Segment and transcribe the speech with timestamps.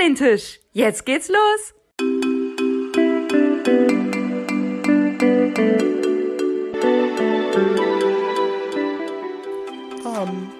[0.00, 0.60] an den Tisch.
[0.72, 1.74] Jetzt geht's los.
[10.04, 10.50] Am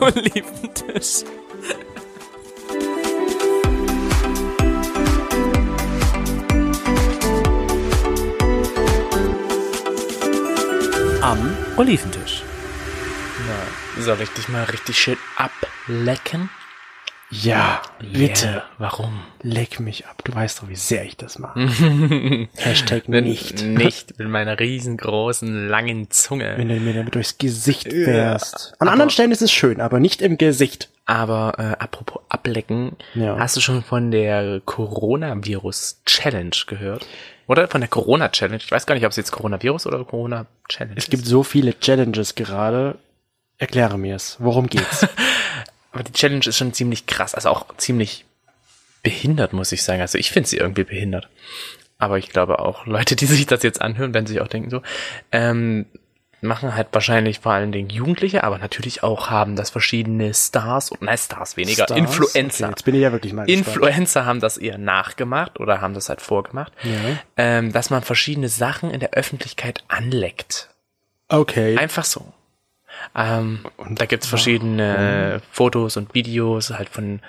[0.00, 1.24] Oliventisch.
[11.22, 12.42] Am Oliventisch.
[13.46, 16.50] Na, soll ich dich mal richtig schön ablecken?
[17.30, 18.46] Ja, bitte.
[18.46, 18.62] Yeah.
[18.78, 19.20] Warum?
[19.42, 20.22] Leck mich ab.
[20.24, 21.58] Du weißt doch, wie sehr ich das mache.
[22.56, 23.62] Hashtag Wenn nicht.
[23.64, 26.54] Nicht mit meiner riesengroßen, langen Zunge.
[26.56, 28.74] Wenn du mir damit durchs Gesicht fährst.
[28.78, 30.88] An Aber- anderen Stellen ist es schön, aber nicht im Gesicht.
[31.04, 33.36] Aber äh, apropos ablecken, Ja.
[33.38, 37.06] hast du schon von der Coronavirus-Challenge gehört?
[37.48, 38.56] Oder von der Corona-Challenge?
[38.58, 42.34] Ich weiß gar nicht, ob es jetzt Coronavirus oder Corona-Challenge Es gibt so viele Challenges
[42.34, 42.98] gerade.
[43.58, 44.36] Erkläre mir es.
[44.40, 45.06] Worum geht's?
[45.96, 48.26] Aber die Challenge ist schon ziemlich krass, also auch ziemlich
[49.02, 50.02] behindert, muss ich sagen.
[50.02, 51.28] Also ich finde sie irgendwie behindert.
[51.98, 54.82] Aber ich glaube auch, Leute, die sich das jetzt anhören, werden sich auch denken so,
[55.32, 55.86] ähm,
[56.42, 61.00] machen halt wahrscheinlich vor allen Dingen Jugendliche, aber natürlich auch haben das verschiedene Stars und
[61.02, 61.98] nein, Stars weniger, Stars?
[61.98, 62.64] Influencer.
[62.66, 63.48] Okay, jetzt bin ich ja wirklich mal.
[63.48, 66.92] Influencer haben das eher nachgemacht oder haben das halt vorgemacht, Ja.
[67.38, 70.68] ähm, dass man verschiedene Sachen in der Öffentlichkeit anleckt.
[71.28, 71.76] Okay.
[71.78, 72.32] Einfach so.
[73.14, 77.20] Ähm, und da gibt's verschiedene Fotos und Videos halt von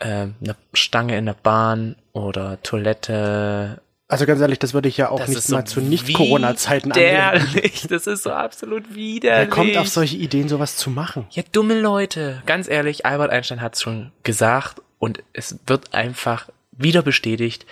[0.00, 3.80] ähm, einer Stange in der Bahn oder Toilette.
[4.06, 6.92] Also ganz ehrlich, das würde ich ja auch Das nicht ist so mal zu Nicht-Corona-Zeiten
[6.92, 7.88] anwenden.
[7.90, 9.50] Das ist so absolut Wer widerlich.
[9.50, 11.26] kommt auf solche Ideen, sowas zu machen?
[11.30, 12.42] Ja, dumme Leute.
[12.46, 17.66] Ganz ehrlich, Albert Einstein hat's schon gesagt und es wird einfach wieder bestätigt.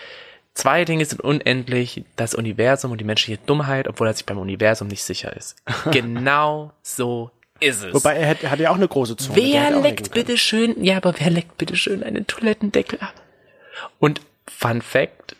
[0.53, 4.89] Zwei Dinge sind unendlich, das Universum und die menschliche Dummheit, obwohl er sich beim Universum
[4.89, 5.57] nicht sicher ist.
[5.91, 7.95] genau so ist es.
[7.95, 9.37] Wobei er hat, er hat ja auch eine große Zunge.
[9.37, 13.15] wer leckt bitte schön, ja, aber wer leckt bitte schön einen Toilettendeckel ab?
[13.99, 15.37] Und Fun Fact,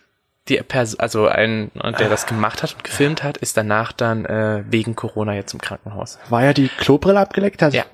[0.49, 4.65] die Person, also ein, der das gemacht hat und gefilmt hat, ist danach dann äh,
[4.69, 6.19] wegen Corona jetzt im Krankenhaus.
[6.29, 7.73] War ja die Klobrille abgeleckt hat?
[7.75, 7.85] Ja.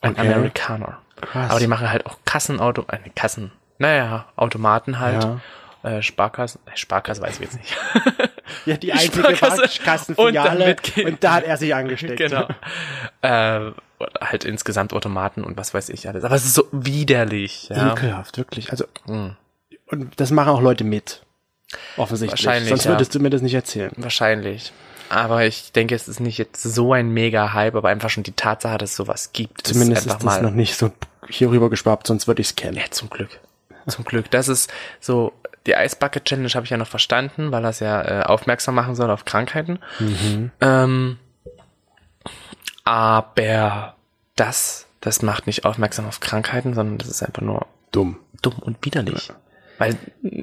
[0.00, 0.32] Ein Okay.
[0.32, 0.98] Amerikaner.
[1.20, 1.50] Krass.
[1.50, 5.24] Aber die machen halt auch Kassenauto, äh, Kassen, naja, Automaten halt.
[5.24, 5.40] Ja.
[5.82, 7.76] Äh, Sparkassen, äh, Sparkasse weiß ich jetzt nicht.
[8.66, 9.22] Ja, die einzige.
[9.84, 10.76] Kassenfiliale.
[10.96, 12.16] Und Und da hat er sich angesteckt.
[12.18, 12.48] genau.
[13.22, 13.70] äh,
[14.00, 16.24] oder halt insgesamt Automaten und was weiß ich alles.
[16.24, 17.68] Aber es ist so widerlich.
[17.68, 17.92] Ja.
[17.92, 18.70] Ekelhaft, wirklich.
[18.70, 19.36] Also, Mhm.
[19.86, 21.22] und das machen auch Leute mit.
[21.96, 22.46] Offensichtlich.
[22.46, 22.92] Wahrscheinlich, Sonst ja.
[22.92, 23.92] würdest du mir das nicht erzählen.
[23.96, 24.72] Wahrscheinlich.
[25.10, 28.32] Aber ich denke, es ist nicht jetzt so ein mega Hype, aber einfach schon die
[28.32, 29.66] Tatsache, dass es sowas gibt.
[29.66, 30.92] Zumindest ist, einfach das noch nicht so
[31.28, 32.76] hier rüber geschwappt, sonst würde ich es kennen.
[32.76, 33.30] Ja, zum Glück.
[33.86, 34.30] Zum Glück.
[34.30, 34.70] Das ist
[35.00, 35.32] so,
[35.66, 39.10] die Eisbucket Challenge habe ich ja noch verstanden, weil das ja äh, aufmerksam machen soll
[39.10, 39.78] auf Krankheiten.
[40.60, 41.18] Ähm,
[42.84, 43.94] aber
[44.36, 48.18] das, das macht nicht aufmerksam auf Krankheiten, sondern das ist einfach nur Dumm.
[48.42, 49.30] dumm und widerlich.
[49.78, 49.96] Weil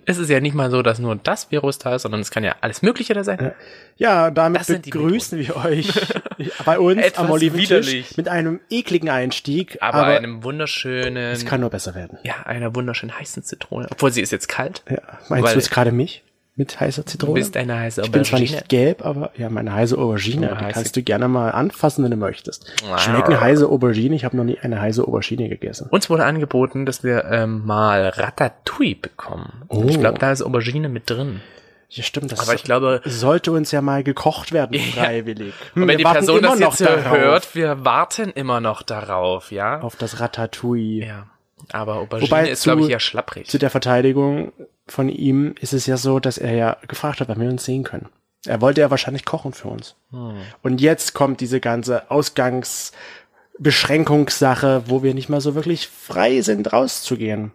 [0.05, 2.43] es ist ja nicht mal so, dass nur das Virus da ist, sondern es kann
[2.43, 3.51] ja alles Mögliche da sein.
[3.97, 5.89] Ja, damit begrüßen wir euch
[6.65, 9.77] bei uns Etwas am Oliventisch mit einem ekligen Einstieg.
[9.81, 12.17] Aber, Aber, einem wunderschönen, es kann nur besser werden.
[12.23, 13.87] ja, einer wunderschön heißen Zitrone.
[13.91, 14.83] Obwohl sie ist jetzt kalt.
[14.89, 14.97] Ja.
[15.29, 16.23] Meinst Weil- du jetzt gerade mich
[16.57, 17.33] mit heißer Du Zitrone?
[17.33, 18.57] bist eine heiße ich bin zwar Aubergine.
[18.57, 22.03] nicht gelb, aber ja, meine heiße Aubergine, Ja, die heiße- kannst du gerne mal anfassen,
[22.03, 22.65] wenn du möchtest.
[22.87, 22.99] Wow.
[22.99, 24.15] Schmecken heiße Aubergine?
[24.15, 25.87] Ich habe noch nie eine heiße Aubergine gegessen.
[25.91, 29.63] Uns wurde angeboten, dass wir ähm, mal Ratatouille bekommen.
[29.67, 29.83] Oh.
[29.87, 31.41] Ich glaube, da ist Aubergine mit drin.
[31.89, 32.31] Ja, stimmt.
[32.31, 35.03] Das Aber ich glaube, sollte uns ja mal gekocht werden, Ja.
[35.03, 35.53] freiwillig.
[35.75, 39.51] und Wir wenn die Person das noch jetzt darauf, hört, wir warten immer noch darauf,
[39.51, 39.81] ja?
[39.81, 41.05] auf das Ratatouille.
[41.05, 41.27] Ja.
[41.71, 43.47] Aber Aubergine Wobei ist, glaube ich, eher schlapprig.
[43.47, 44.51] Zu der Verteidigung
[44.87, 47.83] von ihm ist es ja so, dass er ja gefragt hat, wann wir uns sehen
[47.83, 48.07] können.
[48.45, 49.95] Er wollte ja wahrscheinlich kochen für uns.
[50.11, 50.35] Hm.
[50.61, 57.51] Und jetzt kommt diese ganze Ausgangsbeschränkungssache, wo wir nicht mal so wirklich frei sind, rauszugehen.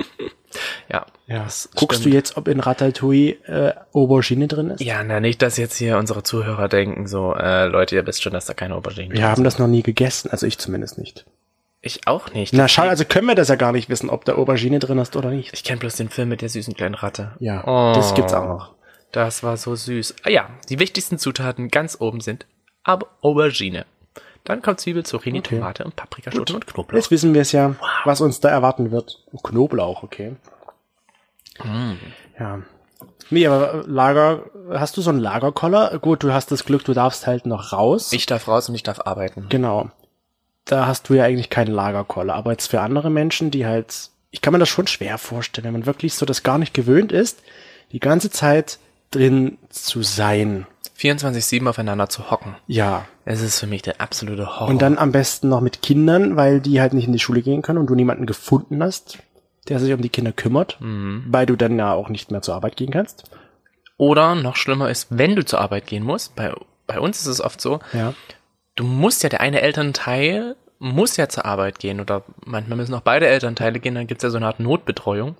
[0.91, 1.07] Ja.
[1.27, 1.47] Ja.
[1.77, 2.07] Guckst stimmt.
[2.07, 4.81] du jetzt, ob in Ratatouille äh, Aubergine drin ist?
[4.81, 8.33] Ja, na, nicht, dass jetzt hier unsere Zuhörer denken, so, äh, Leute, ihr wisst schon,
[8.33, 11.27] dass da keine Aubergine Wir haben das noch nie gegessen, also ich zumindest nicht.
[11.81, 12.53] Ich auch nicht.
[12.53, 15.15] Na schau, also können wir das ja gar nicht wissen, ob da Aubergine drin ist
[15.17, 15.53] oder nicht.
[15.55, 17.37] Ich kenne bloß den Film mit der süßen kleinen Ratte.
[17.39, 17.93] Ja, Oh.
[17.95, 18.75] das gibt's auch noch.
[19.13, 20.17] Das war so süß.
[20.25, 22.47] Ah ja, die wichtigsten Zutaten ganz oben sind
[22.85, 23.85] aber Aubergine.
[24.45, 25.57] Dann kommt Zwiebel, Zucchini, Okay.
[25.59, 26.97] Tomate und Paprikaschoten und Knoblauch.
[26.97, 29.23] Jetzt wissen wir es ja, was uns da erwarten wird.
[29.43, 30.37] Knoblauch, okay.
[31.63, 31.93] Mm.
[32.39, 32.63] Ja.
[33.31, 35.99] Nee, aber Lager, hast du so einen Lagerkoller?
[35.99, 38.13] Gut, du hast das Glück, du darfst halt noch raus.
[38.13, 39.47] Ich darf raus und ich darf arbeiten.
[39.51, 39.91] Genau.
[40.69, 42.35] Da hast du ja eigentlich keinen Lagerkoller.
[42.35, 45.73] Aber jetzt für andere Menschen, die halt, ich kann mir das schon schwer vorstellen, wenn
[45.73, 47.43] man wirklich so das gar nicht gewöhnt ist,
[47.93, 48.79] die ganze Zeit
[49.11, 50.67] drin zu sein.
[50.99, 52.55] 24-7 aufeinander zu hocken.
[52.67, 53.07] Ja.
[53.25, 54.69] Es ist für mich der absolute Horror.
[54.69, 57.63] Und dann am besten noch mit Kindern, weil die halt nicht in die Schule gehen
[57.63, 59.19] können und du niemanden gefunden hast,
[59.69, 61.25] der sich um die Kinder kümmert, Mhm.
[61.29, 63.25] weil du dann ja auch nicht mehr zur Arbeit gehen kannst.
[63.97, 66.53] Oder noch schlimmer ist, wenn du zur Arbeit gehen musst, bei,
[66.87, 68.13] bei uns ist es oft so, Ja.
[68.79, 73.01] Du musst ja, der eine Elternteil muss ja zur Arbeit gehen oder manchmal müssen auch
[73.01, 75.37] beide Elternteile gehen, dann gibt's ja so eine Art Notbetreuung.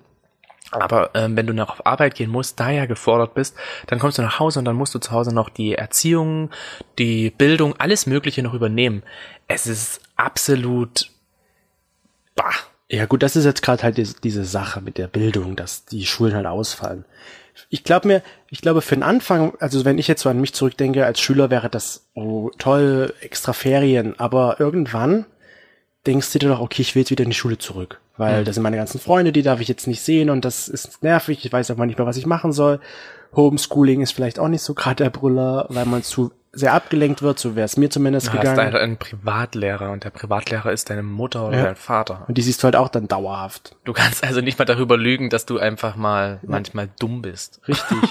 [0.71, 3.55] Aber ähm, wenn du noch auf Arbeit gehen musst, da ja gefordert bist,
[3.87, 6.51] dann kommst du nach Hause und dann musst du zu Hause noch die Erziehung,
[6.99, 9.01] die Bildung, alles Mögliche noch übernehmen.
[9.47, 11.09] Es ist absolut
[12.35, 12.51] bah.
[12.91, 16.35] Ja gut, das ist jetzt gerade halt diese Sache mit der Bildung, dass die Schulen
[16.35, 17.05] halt ausfallen.
[17.69, 20.53] Ich glaube mir, ich glaube für den Anfang, also wenn ich jetzt so an mich
[20.53, 25.25] zurückdenke, als Schüler wäre das oh, toll, extra Ferien, aber irgendwann
[26.07, 28.55] denkst du dir doch, okay, ich will jetzt wieder in die Schule zurück, weil das
[28.55, 31.51] sind meine ganzen Freunde, die darf ich jetzt nicht sehen und das ist nervig, ich
[31.51, 32.79] weiß auch mal nicht mehr, was ich machen soll.
[33.35, 37.37] Homeschooling ist vielleicht auch nicht so gerade der Brüller, weil man zu sehr abgelenkt wird,
[37.37, 38.57] so wäre es mir zumindest Du hast gegangen.
[38.59, 41.63] halt einen Privatlehrer und der Privatlehrer ist deine Mutter oder Ja.
[41.65, 42.25] dein Vater.
[42.27, 43.75] Und die siehst du halt auch dann dauerhaft.
[43.83, 47.61] Du kannst also nicht mal darüber lügen, dass du einfach mal manchmal dumm bist.
[47.67, 47.97] Richtig.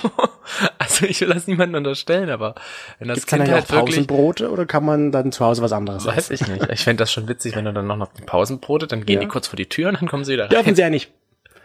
[0.79, 2.55] Also ich will das niemandem unterstellen, aber
[2.99, 5.61] wenn das Gibt's dann Kind auch halt wirklich Pausenbrote oder kann man dann zu Hause
[5.61, 6.17] was anderes essen?
[6.17, 6.71] Weiß ich nicht.
[6.73, 9.21] Ich fände das schon witzig, wenn du dann noch noch die Pausenbrote, dann gehen Ja.
[9.21, 10.51] die kurz vor die Tür und dann kommen sie wieder rein.
[10.51, 11.13] Dürfen sie ja nicht.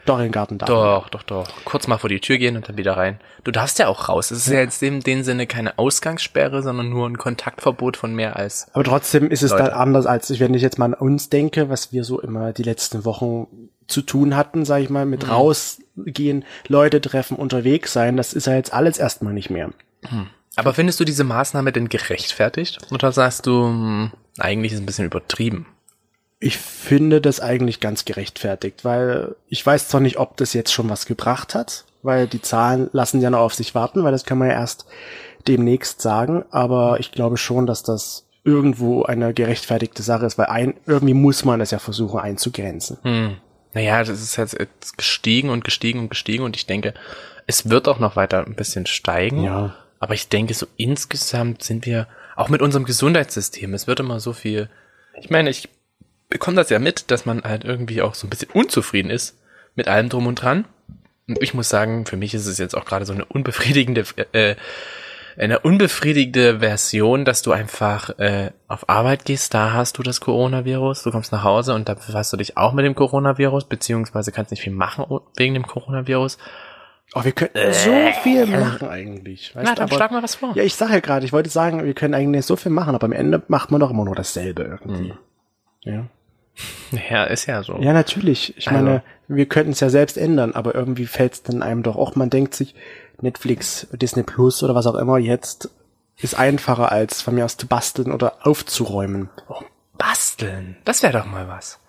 [0.06, 0.66] Doch, in den Garten man.
[0.68, 1.48] Doch, doch, doch.
[1.64, 3.20] Kurz mal vor die Tür gehen und dann wieder rein.
[3.42, 4.30] Du darfst ja auch raus.
[4.30, 8.36] Es ist ja jetzt in dem Sinne keine Ausgangssperre, sondern nur ein Kontaktverbot von mehr
[8.36, 8.66] als.
[8.74, 9.64] Aber trotzdem ist es Leute.
[9.64, 12.52] dann anders, als ich, wenn ich jetzt mal an uns denke, was wir so immer
[12.52, 13.46] die letzten Wochen
[13.86, 15.10] zu tun hatten, sag ich mal, Mhm.
[15.10, 19.70] mit rausgehen, Leute treffen, unterwegs sein, das ist ja jetzt alles erstmal nicht mehr.
[20.56, 22.78] Aber findest du diese Maßnahme denn gerechtfertigt?
[22.92, 25.66] Oder sagst du, hm, eigentlich ist es ein bisschen übertrieben?
[26.44, 30.90] Ich finde das eigentlich ganz gerechtfertigt, weil ich weiß zwar nicht, ob das jetzt schon
[30.90, 34.36] was gebracht hat, weil die Zahlen lassen ja noch auf sich warten, weil das kann
[34.36, 34.84] man ja erst
[35.48, 40.74] demnächst sagen, aber ich glaube schon, dass das irgendwo eine gerechtfertigte Sache ist, weil ein,
[40.84, 42.98] irgendwie muss man das ja versuchen einzugrenzen.
[43.00, 43.36] Hm.
[43.72, 46.92] Naja, das ist jetzt, jetzt gestiegen und gestiegen und gestiegen und ich denke,
[47.46, 49.42] es wird auch noch weiter ein bisschen steigen.
[49.44, 49.74] Ja.
[49.98, 52.06] Aber ich denke, so insgesamt sind wir,
[52.36, 54.68] auch mit unserem Gesundheitssystem, es wird immer so viel,
[55.18, 55.70] ich meine, ich
[56.34, 59.38] bekomme das ja mit, dass man halt irgendwie auch so ein bisschen unzufrieden ist
[59.76, 60.64] mit allem drum und dran.
[61.28, 64.56] Und ich muss sagen, für mich ist es jetzt auch gerade so eine unbefriedigende, äh,
[65.38, 71.04] eine unbefriedigende Version, dass du einfach äh, auf Arbeit gehst, da hast du das Coronavirus,
[71.04, 74.50] du kommst nach Hause und da befasst du dich auch mit dem Coronavirus, beziehungsweise kannst
[74.50, 75.04] nicht viel machen
[75.36, 76.36] wegen dem Coronavirus.
[77.14, 77.92] Oh, wir könnten so
[78.22, 79.54] viel machen eigentlich.
[79.54, 80.52] Weißt Na, dann aber- schlag mal was vor.
[80.56, 83.04] Ja, ich sage ja gerade, ich wollte sagen, wir können eigentlich so viel machen, aber
[83.04, 85.10] am Ende macht man doch immer nur dasselbe irgendwie.
[85.10, 85.18] Hm.
[85.82, 86.06] Ja.
[87.10, 87.78] Ja, ist ja so.
[87.80, 88.56] ja, natürlich.
[88.56, 91.82] Ich Also- meine, wir könnten es ja selbst ändern, aber irgendwie fällt es dann einem
[91.82, 92.74] doch auch, man denkt sich,
[93.20, 95.70] Netflix, Disney Plus oder was auch immer jetzt
[96.16, 99.30] ist einfacher als von mir aus zu basteln oder aufzuräumen.
[99.98, 100.76] Basteln.
[100.84, 101.80] Das wäre doch mal was.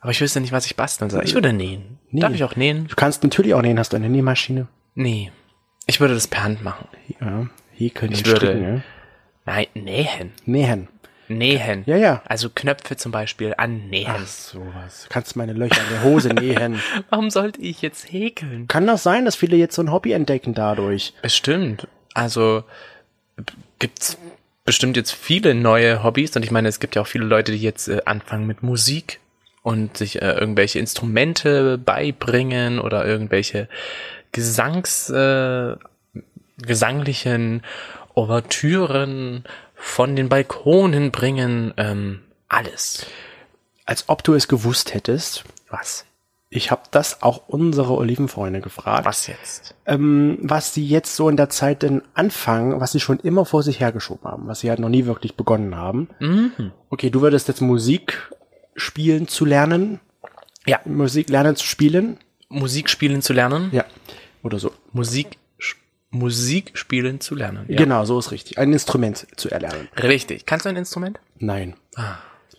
[0.00, 1.24] Aber ich wüsste nicht, was ich basteln soll.
[1.24, 1.98] Ich würde nähen.
[2.12, 2.86] Darf ich auch nähen?
[2.88, 4.68] Du kannst natürlich auch nähen, hast du eine Nähmaschine?
[4.94, 5.32] Nee.
[5.86, 6.86] Ich würde das per Hand machen.
[7.20, 8.80] Ja, häkeln Ich und würde- stricken, ja.
[9.46, 10.32] Nein, nähen.
[10.44, 10.88] Nähen.
[11.28, 11.82] Nähen.
[11.86, 12.22] Ja, ja.
[12.26, 14.06] Also Knöpfe zum Beispiel annähen.
[14.08, 15.06] Ach, sowas.
[15.08, 16.80] Kannst meine Löcher in der Hose nähen.
[17.10, 18.68] Warum sollte ich jetzt häkeln?
[18.68, 21.12] Kann doch sein, dass viele jetzt so ein Hobby entdecken dadurch.
[21.22, 21.88] Bestimmt.
[22.14, 22.64] Also
[23.78, 24.18] gibt's
[24.64, 27.58] bestimmt jetzt viele neue Hobbys und ich meine, es gibt ja auch viele Leute, die
[27.58, 29.20] jetzt äh, anfangen mit Musik
[29.62, 33.68] und sich äh, irgendwelche Instrumente beibringen oder irgendwelche
[34.32, 35.76] Gesangs äh,
[36.58, 37.62] gesanglichen
[38.14, 39.44] Ouvertüren
[39.76, 43.06] von den Balkonen bringen, ähm, alles.
[43.84, 45.44] Als ob du es gewusst hättest.
[45.70, 46.04] Was?
[46.48, 49.74] Ich habe das auch unsere Olivenfreunde gefragt, Was jetzt?
[49.84, 53.62] ähm, was sie jetzt so in der Zeit denn anfangen, was sie schon immer vor
[53.62, 56.08] sich hergeschoben haben, was sie halt noch nie wirklich begonnen haben.
[56.20, 56.72] Mhm.
[56.88, 58.30] Okay, du würdest jetzt Musik
[58.76, 60.00] spielen zu lernen,
[60.66, 62.18] Ja, Musik lernen zu spielen,
[62.48, 63.70] Musik spielen zu lernen.
[63.72, 63.84] ja,
[64.44, 64.70] oder so.
[64.92, 65.38] Musik,
[66.10, 67.66] Musik spielen zu lernen.
[67.68, 67.76] Ja.
[67.76, 68.58] Genau, so ist richtig.
[68.58, 69.88] Ein Instrument zu erlernen.
[70.00, 70.46] Richtig.
[70.46, 71.18] Kannst du ein Instrument?
[71.38, 71.74] Nein,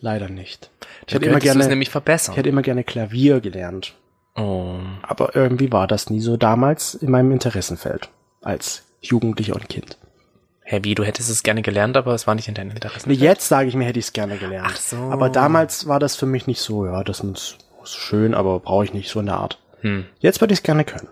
[0.00, 0.70] leider nicht.
[1.06, 2.34] Ich hätte immer gerne, nämlich verbessern.
[2.34, 3.94] ich hätte immer gerne Klavier gelernt,
[4.36, 4.76] oh.
[5.02, 8.10] aber irgendwie war das nie so damals in meinem Interessenfeld
[8.42, 9.96] als Jugendlicher und Kind.
[10.62, 13.08] Hä, wie, du hättest es gerne gelernt, aber es war nicht in deinem Interesse.
[13.08, 14.68] Nee, Jetzt sage ich mir, hätte ich es gerne gelernt.
[14.70, 14.96] Ach so.
[14.96, 17.56] Aber damals war das für mich nicht so, ja, das ist
[17.88, 19.58] ist schön, aber brauche ich nicht so eine Art.
[19.80, 20.06] Hm.
[20.18, 21.08] Jetzt würde ich es gerne können.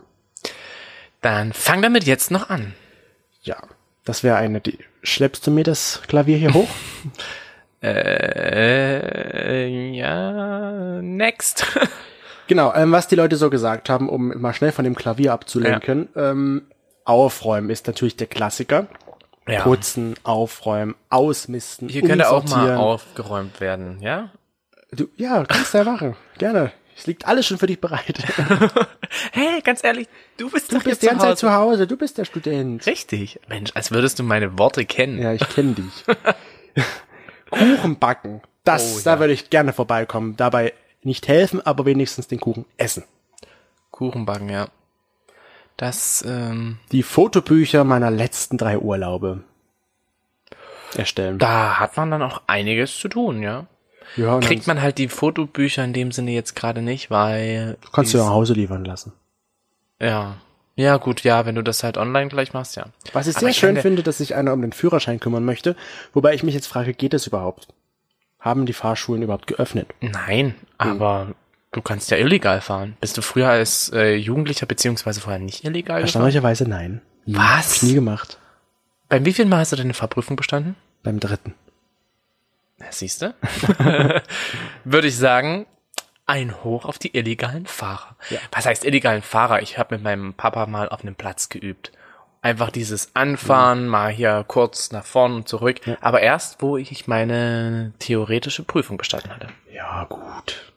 [1.20, 2.74] Dann fang damit jetzt noch an.
[3.42, 3.56] Ja.
[4.04, 6.68] Das wäre eine, die, schleppst du mir das Klavier hier hoch?
[7.82, 11.66] Äh, ja, next.
[12.48, 16.08] genau, ähm, was die Leute so gesagt haben, um mal schnell von dem Klavier abzulenken.
[16.16, 16.62] Ähm,
[17.04, 18.88] aufräumen ist natürlich der Klassiker.
[19.46, 19.62] ja.
[19.62, 24.30] Putzen, aufräumen, ausmisten, Hier könnte auch mal aufgeräumt werden, ja?
[24.90, 26.16] Du, ja, kannst du ja machen.
[26.38, 26.72] Gerne.
[26.96, 28.18] Es liegt alles schon für dich bereit.
[29.32, 31.40] Hey, ganz ehrlich, du bist Du doch bist die ganze zu Zeit Hause.
[31.40, 32.84] zu Hause, du bist der Student.
[32.86, 33.38] Richtig.
[33.48, 35.20] Mensch, als würdest du meine Worte kennen.
[35.22, 36.04] Ja, ich kenne dich.
[37.50, 38.42] Kuchen backen.
[38.64, 39.20] Das, Oh, da ja.
[39.20, 40.36] würde ich gerne vorbeikommen.
[40.36, 40.72] Dabei
[41.02, 43.04] nicht helfen, aber wenigstens den Kuchen essen.
[43.90, 44.68] Kuchenbacken, ja.
[45.76, 49.44] Das, ähm, Die Fotobücher meiner letzten drei Urlaube
[50.96, 51.38] erstellen.
[51.38, 53.66] da hat man dann auch einiges zu tun, ja.
[54.16, 57.76] Ja, Kriegt man halt die Fotobücher in dem Sinne jetzt gerade nicht, weil.
[57.92, 59.12] kannst du dies- nach Hause liefern lassen.
[60.00, 60.36] Ja.
[60.78, 62.84] Ja, gut, ja, wenn du das halt online gleich machst, ja.
[63.14, 65.74] Was ich Aber sehr ich schön finde- dass sich einer um den Führerschein kümmern möchte,
[66.12, 67.68] wobei ich mich jetzt frage, geht das überhaupt?
[68.38, 69.88] Haben die Fahrschulen überhaupt geöffnet?
[70.02, 71.28] Nein, aber
[71.72, 72.96] du kannst ja illegal fahren.
[73.00, 76.02] Bist du früher als äh, Jugendlicher beziehungsweise vorher nicht illegal?
[76.02, 77.00] Erstaunlicherweise nein.
[77.24, 77.68] Was?
[77.68, 78.38] Hab ich nie gemacht.
[79.08, 80.76] Beim wievielten Mal hast du deine Fahrprüfung bestanden?
[81.02, 81.54] Beim dritten.
[82.90, 83.34] Siehst du?
[84.84, 85.66] Würde ich sagen,
[86.26, 88.16] ein Hoch auf die illegalen Fahrer.
[88.30, 88.38] Ja.
[88.52, 89.62] Was heißt illegalen Fahrer?
[89.62, 91.92] Ich habe mit meinem Papa mal auf einem Platz geübt.
[92.42, 95.80] Einfach dieses Anfahren, mal hier kurz nach vorn und zurück.
[96.00, 99.48] Aber erst, wo ich meine theoretische Prüfung bestanden hatte.
[99.72, 100.72] Ja, gut.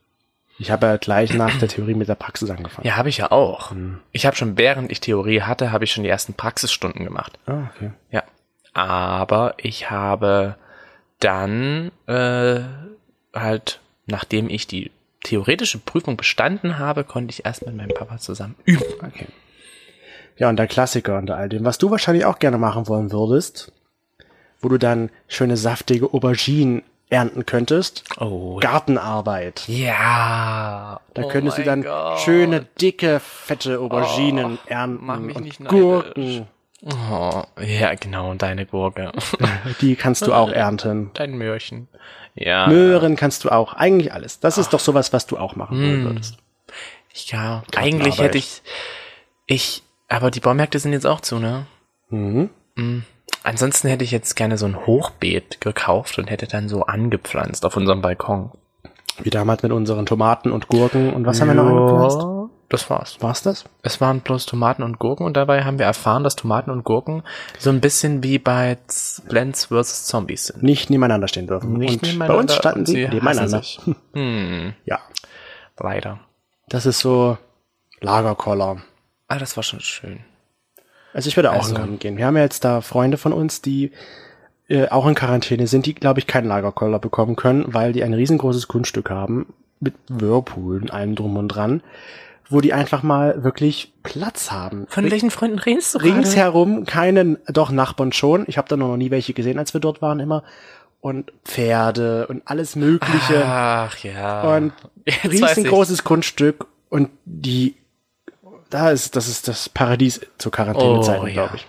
[0.58, 2.86] Ich habe ja gleich nach der Theorie mit der Praxis angefangen.
[2.86, 3.72] Ja, habe ich ja auch.
[4.12, 7.40] Ich habe schon, während ich Theorie hatte, habe ich schon die ersten Praxisstunden gemacht.
[7.46, 7.92] Ah, okay.
[8.12, 8.24] Ja.
[8.74, 10.58] Aber ich habe
[11.20, 12.62] dann äh,
[13.34, 14.92] halt, nachdem ich die
[15.24, 18.84] theoretische Prüfung bestanden habe, konnte ich erst mit meinem Papa zusammen üben.
[19.06, 19.28] Okay.
[20.38, 23.74] Ja, und der Klassiker unter all dem, was du wahrscheinlich auch gerne machen wollen würdest,
[24.62, 28.04] wo du dann schöne saftige Auberginen ernten könntest.
[28.20, 28.58] Oh.
[28.60, 29.64] Gartenarbeit.
[29.68, 31.02] Ja.
[31.14, 32.20] Da oh könntest du dann Gott.
[32.20, 36.44] schöne, dicke, fette Auberginen Oh, ernten mach mich und nicht neidisch.
[36.82, 39.12] Oh, ja, genau, deine Gurke.
[39.82, 41.12] Die kannst du auch ernten.
[41.14, 41.88] Dein Möhrchen.
[42.36, 42.68] Ja.
[42.68, 43.74] Möhren kannst du auch.
[43.74, 44.40] Eigentlich alles.
[44.40, 46.04] Das ist doch sowas, was du auch machen Hm.
[46.06, 46.38] würdest.
[47.26, 48.62] Ja, eigentlich hätte ich,
[49.46, 51.66] ich, aber die Baumärkte sind jetzt auch zu, ne?
[52.10, 52.50] Mhm.
[53.44, 57.76] Ansonsten hätte ich jetzt gerne so ein Hochbeet gekauft und hätte dann so angepflanzt auf
[57.76, 58.52] unserem Balkon.
[59.22, 61.12] Wie damals mit unseren Tomaten und Gurken.
[61.14, 62.22] Und was haben wir noch angepflanzt?
[62.70, 63.18] Das war's.
[63.20, 63.66] War's das?
[63.82, 67.24] Es waren bloß Tomaten und Gurken und dabei haben wir erfahren, dass Tomaten und Gurken
[67.58, 68.78] so ein bisschen wie bei
[69.28, 70.06] Plants vs.
[70.06, 70.62] Zombies sind.
[70.62, 71.74] Nicht nebeneinander stehen dürfen.
[71.74, 73.64] Nicht und bei uns standen sie sie nebeneinander.
[74.14, 75.00] Hm, Ja.
[75.80, 76.20] leider.
[76.68, 77.38] Das ist so
[78.02, 78.78] Lagerkoller.
[79.28, 80.20] Ah, das war schon schön.
[81.14, 82.18] Also ich würde auch Also- in Garten gehen.
[82.18, 83.92] Wir haben ja jetzt da Freunde von uns, die
[84.68, 88.14] äh, auch in Quarantäne sind, die, glaube ich, keinen Lagerkoller bekommen können, weil die ein
[88.14, 91.82] riesengroßes Grundstück haben mit Whirlpool und allem drum und dran,
[92.50, 94.86] wo die einfach mal wirklich Platz haben.
[94.90, 96.16] Von welchen Freunden redest du gerade?
[96.16, 98.46] Ringsherum keine, doch Nachbarn schon.
[98.48, 100.44] Ich habe da noch nie welche gesehen, als wir dort waren immer.
[101.02, 103.44] Und Pferde und alles Mögliche.
[103.46, 104.56] Ach ja.
[104.56, 104.74] und
[105.06, 107.76] Jetzt riesengroßes Grundstück und die,
[108.70, 111.34] da ist, das ist das Paradies zur Quarantänezeit, Oh, ja.
[111.34, 111.68] glaube ich.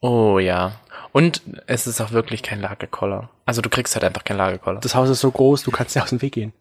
[0.00, 0.72] Oh ja.
[1.12, 3.28] Und es ist auch wirklich kein Lagerkoller.
[3.44, 4.80] Also du kriegst halt einfach kein Lagerkoller.
[4.80, 6.52] Das Haus ist so groß, du kannst ja aus dem Weg gehen.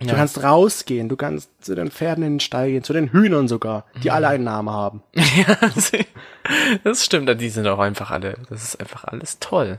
[0.00, 0.14] Du Ja.
[0.14, 3.84] kannst rausgehen, du kannst zu den Pferden in den Stall gehen, zu den Hühnern sogar,
[3.94, 4.00] Mhm.
[4.00, 5.02] die alle einen Namen haben.
[5.14, 5.56] ja,
[6.84, 7.38] das stimmt.
[7.40, 8.36] Die sind auch einfach alle.
[8.48, 9.78] Das ist einfach alles toll.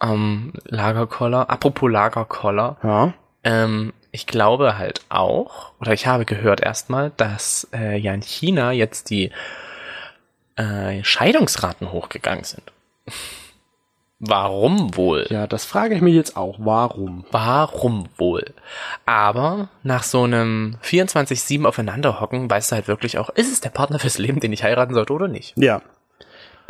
[0.00, 1.50] Ähm, Lagerkoller.
[1.50, 2.76] Apropos Lagerkoller.
[2.82, 3.14] Ja.
[3.42, 8.72] Ähm, ich glaube halt auch, oder ich habe gehört erstmal, dass äh, ja in China
[8.72, 9.32] jetzt die
[10.56, 12.62] äh, Scheidungsraten hochgegangen sind.
[14.18, 15.26] Warum wohl?
[15.28, 16.56] Ja, das frage ich mich jetzt auch.
[16.58, 17.26] Warum?
[17.30, 18.54] Warum wohl?
[19.04, 23.98] Aber nach so einem 24-7 aufeinanderhocken weißt du halt wirklich auch, ist es der Partner
[23.98, 25.52] fürs Leben, den ich heiraten sollte oder nicht?
[25.56, 25.82] Ja.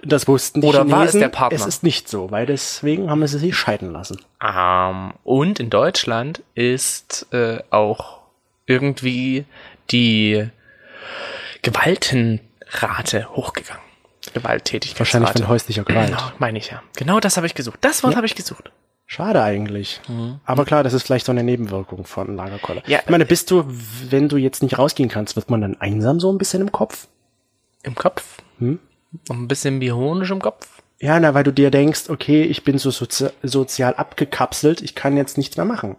[0.02, 0.98] Das wussten die Oder Chinesen.
[0.98, 1.56] war es der Partner?
[1.58, 4.20] Es ist nicht so, weil deswegen haben sie sich scheiden lassen.
[4.44, 8.20] Ähm, und in Deutschland ist äh, auch
[8.66, 9.46] irgendwie
[9.90, 10.48] die
[11.62, 13.85] Gewaltenrate hochgegangen.
[14.40, 14.98] Gewalttätigkeitsrate.
[14.98, 16.08] Wahrscheinlich von häuslicher Gewalt.
[16.08, 16.82] Genau, meine ich ja.
[16.96, 17.78] Genau das habe ich gesucht.
[17.80, 18.70] Das Wort habe ich gesucht.
[19.06, 20.00] Schade eigentlich.
[20.44, 22.82] Aber klar, das ist vielleicht so eine Nebenwirkung von Lagerkoller.
[22.86, 23.00] Ja.
[23.04, 23.64] Ich meine, bist du,
[24.10, 27.06] wenn du jetzt nicht rausgehen kannst, wird man dann einsam so ein bisschen im Kopf?
[27.82, 28.42] Im Kopf.
[28.58, 28.80] Hm?
[29.30, 30.68] Ein bisschen bionisch im Kopf.
[30.98, 35.16] Ja, na, weil du dir denkst, okay, ich bin so sozi sozial abgekapselt, ich kann
[35.16, 35.96] jetzt nichts mehr machen.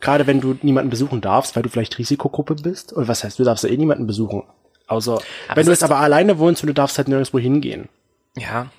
[0.00, 2.92] Gerade wenn du niemanden besuchen darfst, weil du vielleicht Risikogruppe bist.
[2.92, 4.44] Oder was heißt, du darfst ja eh niemanden besuchen.
[4.90, 5.22] Außer,
[5.54, 7.88] wenn es du jetzt aber alleine wohnst und du darfst halt nirgendwo hingehen.
[8.36, 8.72] Ja.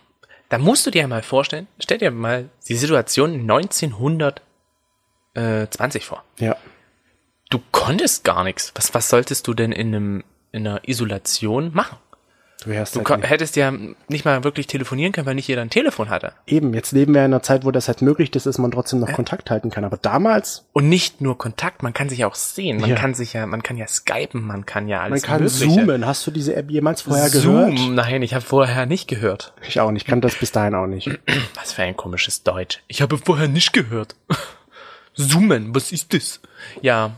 [0.49, 6.25] Da musst du dir mal vorstellen, stell dir mal die Situation 1920 vor.
[6.37, 6.57] Ja.
[7.49, 8.73] Du konntest gar nichts.
[8.75, 11.97] Was, was solltest du denn in einem, in einer Isolation machen?
[12.63, 13.73] Du wärst Du halt hättest ja
[14.07, 16.33] nicht mal wirklich telefonieren können, weil nicht jeder ein Telefon hatte.
[16.45, 18.99] Eben, jetzt leben wir in einer Zeit, wo das halt möglich ist, dass man trotzdem
[18.99, 19.83] noch Kontakt halten kann.
[19.83, 22.79] Aber damals, Und nicht nur Kontakt, man kann sich ja auch sehen.
[22.79, 22.95] Man Ja.
[22.95, 25.65] kann sich ja, man kann ja skypen, man kann ja man alles kann Mögliche.
[25.65, 26.05] zoomen.
[26.05, 27.91] Hast du diese App jemals vorher Zoom, gehört?
[27.95, 29.53] nein, ich habe vorher nicht gehört.
[29.67, 31.09] Ich auch nicht, kann das bis dahin auch nicht.
[31.55, 32.83] Was für ein komisches Deutsch.
[32.87, 34.15] Ich habe vorher nicht gehört.
[35.15, 36.39] Zoomen, was ist das?
[36.81, 37.11] Ja,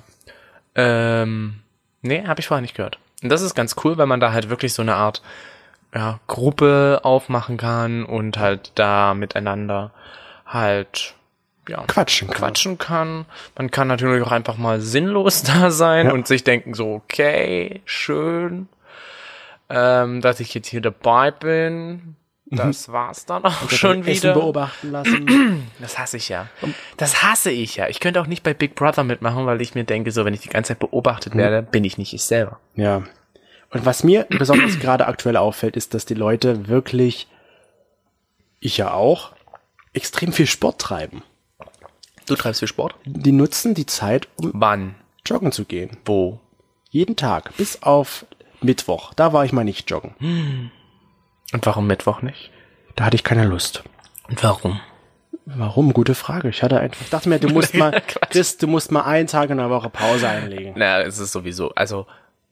[0.76, 1.56] ähm,
[2.02, 2.98] nee, habe ich vorher nicht gehört.
[3.24, 5.22] Und das ist ganz cool, weil man da halt wirklich so eine Art
[5.96, 9.92] ja, Gruppe aufmachen kann und halt da miteinander
[10.46, 11.16] halt
[11.70, 12.38] ja, Quatschen kann.
[12.38, 13.26] quatschen kann.
[13.58, 16.14] Man kann natürlich auch einfach mal sinnlos da sein Ja.
[16.14, 18.68] und sich denken so, okay, schön,
[19.70, 22.16] ähm, dass ich jetzt hier dabei bin.
[22.56, 24.34] Das war's dann auch schon Essen wieder.
[24.34, 25.70] beobachten lassen.
[25.80, 26.48] Das hasse ich ja.
[26.98, 27.88] Das hasse ich ja.
[27.90, 30.40] Ich könnte auch nicht bei Big Brother mitmachen, weil ich mir denke, so, wenn ich
[30.42, 32.60] die ganze Zeit beobachtet werde, bin ich nicht ich selber.
[32.76, 33.04] ja.
[33.70, 37.28] Und was mir besonders gerade aktuell auffällt, ist, dass die Leute wirklich,
[38.60, 39.32] ich ja auch,
[39.94, 41.24] extrem viel Sport treiben.
[42.28, 42.96] Du treibst viel Sport?
[43.06, 44.96] Die nutzen die Zeit, um Wann?
[45.26, 45.98] joggen zu gehen.
[46.06, 46.40] Wo?
[46.92, 48.26] Jeden Tag, bis auf
[48.62, 49.14] Mittwoch.
[49.16, 50.72] Da war ich mal nicht joggen.
[51.52, 52.52] Und warum Mittwoch nicht?
[52.96, 53.84] Da hatte ich keine Lust.
[54.30, 54.80] Und warum?
[55.46, 55.94] Warum?
[55.94, 56.50] Gute Frage.
[56.50, 58.02] Ich hatte einfach, ich dachte mir, du musst mal.
[58.30, 60.74] Chris, du musst mal einen Tag in der Woche Pause einlegen.
[60.76, 62.06] Na, es ist sowieso, also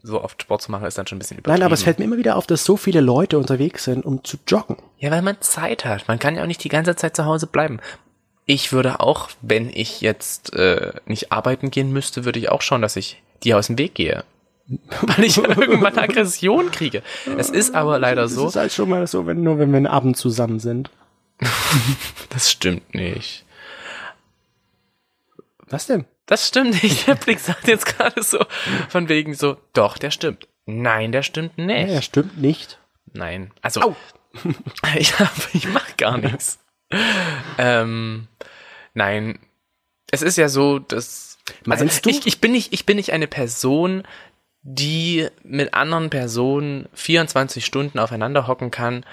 [0.04, 1.60] so oft Sport zu machen ist dann schon ein bisschen übertrieben.
[1.60, 4.24] Nein, aber es fällt mir immer wieder auf, dass so viele Leute unterwegs sind, um
[4.24, 4.78] zu joggen.
[4.98, 6.08] Ja, weil man Zeit hat.
[6.08, 7.80] Man kann ja auch nicht die ganze Zeit zu Hause bleiben.
[8.48, 12.82] Ich würde auch, wenn ich jetzt äh, nicht arbeiten gehen müsste, würde ich auch schauen,
[12.82, 14.24] dass ich die aus dem Weg gehe.
[15.02, 17.04] Weil ich irgendwann Aggression kriege.
[17.38, 18.48] Es ist aber leider so.
[18.48, 20.90] ist halt schon mal so, wenn nur wenn wir einen Abend zusammen sind.
[22.30, 23.44] Das stimmt nicht.
[25.68, 26.06] Was denn?
[26.26, 27.08] Das stimmt nicht.
[27.08, 28.40] Der Blick sagt jetzt gerade so
[28.88, 30.48] von wegen so, doch, der stimmt.
[30.66, 31.90] Nein, der stimmt nicht.
[31.90, 32.80] Ja, stimmt nicht.
[33.12, 33.52] Nein.
[33.62, 33.96] Also,
[34.98, 36.60] ich, hab, ich mach gar nichts.
[37.58, 38.28] ähm,
[38.94, 39.40] nein.
[40.10, 41.38] Es ist ja so, dass.
[41.68, 42.10] Also Meinst du?
[42.10, 44.04] Ich, ich, bin nicht, ich bin nicht eine Person,
[44.64, 49.06] die mit anderen Personen 24 Stunden aufeinander hocken kann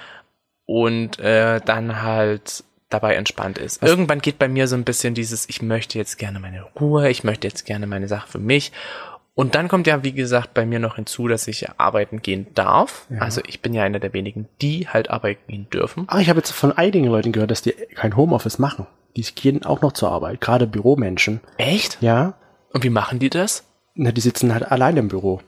[0.67, 3.83] und äh, dann halt dabei entspannt ist.
[3.83, 7.25] Irgendwann geht bei mir so ein bisschen dieses, ich möchte jetzt gerne meine Ruhe, ich
[7.25, 8.73] möchte jetzt gerne meine Sache für mich.
[9.35, 13.07] Und dann kommt ja, wie gesagt, bei mir noch hinzu, dass ich arbeiten gehen darf.
[13.21, 16.05] Also ich bin ja einer der wenigen, die halt arbeiten gehen dürfen.
[16.09, 18.87] Ach, ich habe jetzt von einigen Leuten gehört, dass die kein Homeoffice machen.
[19.17, 21.41] Die gehen auch noch zur Arbeit, gerade Büromenschen.
[21.57, 21.99] Echt?
[22.01, 22.35] Ja,
[22.73, 23.65] Und wie machen die das?
[23.99, 25.41] Na, die sitzen halt allein im Büro.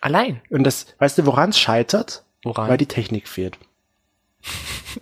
[0.00, 0.40] Allein.
[0.50, 2.24] Und das, weißt du, woran es scheitert?
[2.42, 2.68] Woran?
[2.70, 3.58] Weil die Technik fehlt.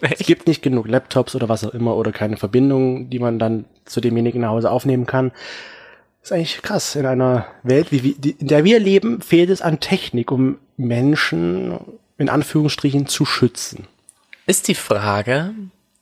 [0.02, 3.64] Es gibt nicht genug Laptops oder was auch immer oder keine Verbindung, die man dann
[3.86, 5.32] zu demjenigen nach Hause aufnehmen kann.
[6.22, 6.94] ist eigentlich krass.
[6.94, 11.78] In einer Welt, wie, die- in der wir leben, fehlt es an Technik, um Menschen
[12.18, 13.86] in Anführungsstrichen zu schützen.
[14.46, 15.54] Ist die Frage,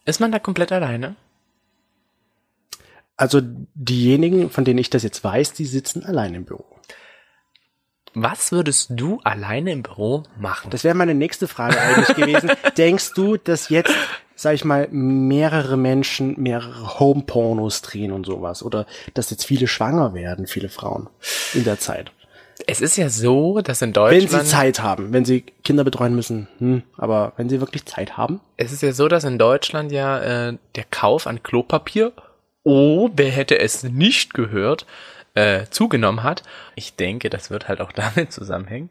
[0.04, 1.14] ist man da komplett alleine?
[3.16, 3.40] Also
[3.74, 6.66] diejenigen, von denen ich das jetzt weiß, die sitzen allein im Büro.
[8.18, 10.70] Was würdest du alleine im Büro machen?
[10.70, 12.50] Das wäre meine nächste Frage eigentlich gewesen.
[12.76, 13.92] Denkst du, dass jetzt,
[14.34, 18.62] sag ich mal, mehrere Menschen mehrere Home-Pornos drehen und sowas?
[18.62, 21.08] Oder dass jetzt viele schwanger werden, viele Frauen
[21.52, 22.10] in der Zeit?
[22.66, 26.14] Es ist ja so, dass in Wenn Deutschland, sie Zeit haben, wenn sie Kinder betreuen
[26.14, 29.92] müssen, hm, aber wenn sie wirklich Zeit haben, es ist ja so, dass in Deutschland
[29.92, 32.12] ja äh, der Kauf an Klopapier,
[32.66, 34.86] oh, wer hätte es nicht gehört,
[35.34, 36.42] äh, zugenommen hat.
[36.74, 38.90] Ich denke, das wird halt auch damit zusammenhängen,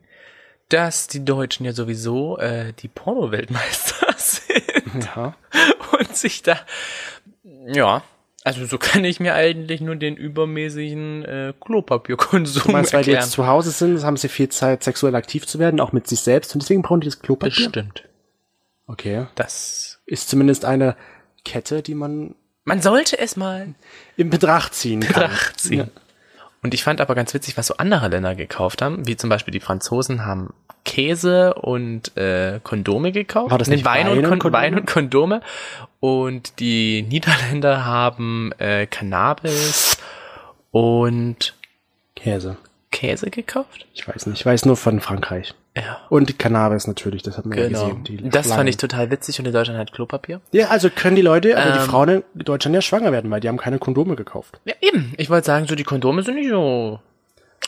[0.70, 5.10] dass die Deutschen ja sowieso äh, die Porno-Weltmeister sind.
[5.16, 5.36] ja,
[5.92, 6.58] und sich da,
[7.68, 8.02] ja,
[8.46, 13.10] also so kann ich mir eigentlich nur den übermäßigen äh, Klopapierkonsum du meinst, weil die
[13.10, 13.26] erklären.
[13.26, 16.22] jetzt zu Hause sind, haben sie viel Zeit, sexuell aktiv zu werden, auch mit sich
[16.22, 17.66] selbst und deswegen brauchen die das Klopapier?
[17.66, 18.08] Bestimmt.
[18.88, 19.26] Okay.
[19.36, 20.00] Das.
[20.06, 20.96] Ist zumindest eine
[21.44, 23.76] Kette, die man Man sollte es mal
[24.18, 25.00] in Betracht ziehen.
[25.02, 25.80] Betracht ziehen.
[25.80, 26.02] Ja.
[26.64, 29.52] Und ich fand aber ganz witzig, was so andere Länder gekauft haben, wie zum Beispiel
[29.52, 30.52] die Franzosen haben
[30.84, 33.52] Käse und äh, Kondome gekauft.
[33.52, 34.64] War das nicht Wein, Wein und und Kon Kondome?
[34.64, 35.42] Wein und Kondome.
[36.00, 39.98] Und die Niederländer haben äh, Cannabis
[40.72, 41.56] und
[42.16, 42.58] Käse.
[42.92, 43.86] Käse gekauft.
[43.94, 44.40] Ich weiß nicht.
[44.40, 45.54] Ich weiß nur von Frankreich.
[45.78, 46.00] Ja.
[46.10, 47.80] Und Cannabis natürlich, das hat man ja Genau.
[47.90, 48.04] gesehen.
[48.06, 48.68] Die Das fand Schlangen.
[48.70, 50.40] ich total witzig und in Deutschland halt Klopapier.
[50.54, 51.86] Ja, also können die Leute, aber die Ähm.
[51.86, 54.60] Frauen in Deutschland ja schwanger werden, weil die haben keine Kondome gekauft.
[54.66, 55.14] Ja, eben.
[55.18, 57.00] Ich wollte sagen, so die Kondome sind nicht so.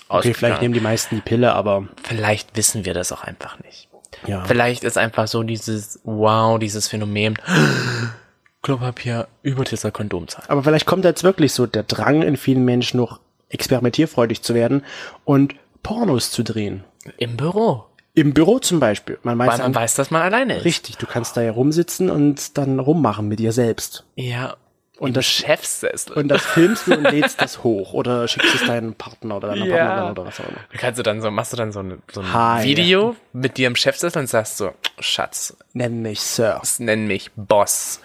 [0.10, 3.89] Okay, vielleicht nehmen die meisten die Pille, aber Vielleicht wissen wir das auch einfach nicht.
[4.26, 4.46] ja.
[4.46, 7.38] Vielleicht ist einfach so dieses, wow, dieses Phänomen,
[8.62, 10.43] Klopapier über dieser Kondomzahl.
[10.48, 14.84] Aber vielleicht kommt jetzt wirklich so der Drang in vielen Menschen noch experimentierfreudig zu werden
[15.26, 16.84] und Pornos zu drehen.
[17.17, 17.86] Im Büro.
[18.17, 19.19] Im Büro zum Beispiel.
[19.21, 20.65] Man weiß, Weil man dann- weiß, dass man alleine ist.
[20.65, 24.06] richtig, du kannst da ja rumsitzen und dann rummachen mit dir selbst.
[24.15, 24.56] Ja.
[24.97, 26.13] Und das- Chefsessel.
[26.13, 29.67] Und das filmst du und lädst das hoch oder schickst es deinem Partner oder deiner
[29.67, 29.86] Ja.
[29.86, 30.58] Partnerin oder was auch immer.
[30.80, 32.63] Kannst du dann so, machst du dann so ein, so ein Hi.
[32.65, 36.60] Video mit dir im Chefsessel und sagst so, Schatz, Nenn mich Sir.
[36.80, 37.99] nenn mich Boss.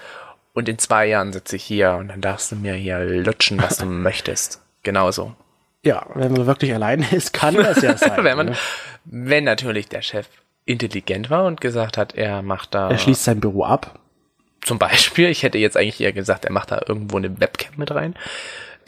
[0.52, 3.78] Und in zwei Jahren sitze ich hier und dann darfst du mir hier lutschen, was
[3.78, 4.60] du möchtest.
[4.82, 5.34] Genauso.
[5.84, 8.22] Ja, wenn man wirklich alleine ist, kann das ja sein.
[8.24, 8.56] wenn man, ne?
[9.04, 10.28] wenn natürlich der Chef
[10.64, 13.98] intelligent war und gesagt hat, er macht da Er schließt sein Büro ab.
[14.64, 17.90] zum Beispiel, ich hätte jetzt eigentlich eher gesagt, er macht da irgendwo eine Webcam mit
[17.90, 18.14] rein,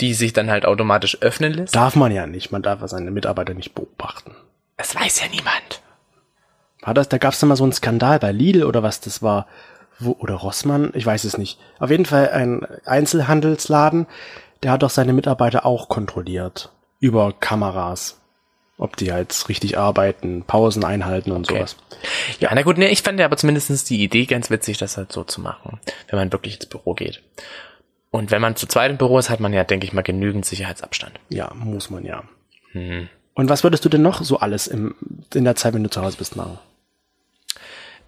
[0.00, 1.74] die sich dann halt automatisch öffnen lässt.
[1.74, 2.52] Darf man ja nicht.
[2.52, 4.37] Man darf ja seine Mitarbeiter nicht beobachten.
[4.76, 5.83] Das weiß ja niemand.
[6.83, 9.46] War das, da gab es mal so einen Skandal bei Lidl oder was das war,
[9.98, 11.59] wo, oder Rossmann, ich weiß es nicht.
[11.78, 14.07] Auf jeden Fall ein Einzelhandelsladen,
[14.62, 16.70] der hat doch seine Mitarbeiter auch kontrolliert.
[17.04, 18.18] Über Kameras.
[18.78, 21.58] Ob die halt richtig arbeiten, Pausen einhalten und Okay.
[21.58, 21.76] sowas.
[22.40, 25.12] Ja, na gut, ne, ich fand ja aber zumindest die Idee ganz witzig, das halt
[25.12, 27.22] so zu machen, wenn man wirklich ins Büro geht.
[28.10, 30.46] Und wenn man zu zweit im Büro ist, hat man ja, denke ich mal, genügend
[30.46, 31.20] Sicherheitsabstand.
[31.28, 32.24] Ja, muss man ja.
[32.72, 33.08] Hm.
[33.34, 34.94] Und was würdest du denn noch so alles im,
[35.34, 36.58] in der Zeit, wenn du zu Hause bist, machen?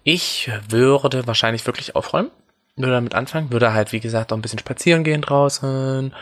[0.03, 2.31] Ich würde wahrscheinlich wirklich aufräumen,
[2.75, 6.13] würde damit anfangen, würde halt, wie gesagt, auch ein bisschen spazieren gehen draußen,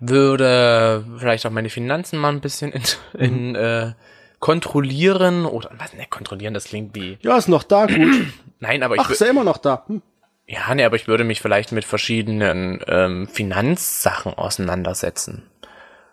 [0.00, 2.82] würde vielleicht auch meine Finanzen mal ein bisschen in,
[3.18, 3.92] in äh,
[4.38, 8.26] kontrollieren oder was, ne, kontrollieren, das klingt wie, Ja, ist noch da, gut.
[8.60, 9.84] nein, aber ich, Ach, ist er immer noch da.
[9.86, 10.02] Hm.
[10.46, 15.48] Ja, nee, aber ich würde mich vielleicht mit verschiedenen ähm, Finanzsachen auseinandersetzen.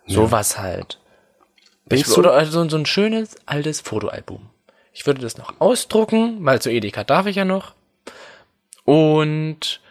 [0.05, 0.99] Sowas halt.
[1.85, 4.47] Ich, Denkst du- oder also so ein schönes altes Fotoalbum.
[4.93, 7.73] Ich würde das noch ausdrucken, weil zu Edeka darf ich ja noch.
[8.83, 9.81] Und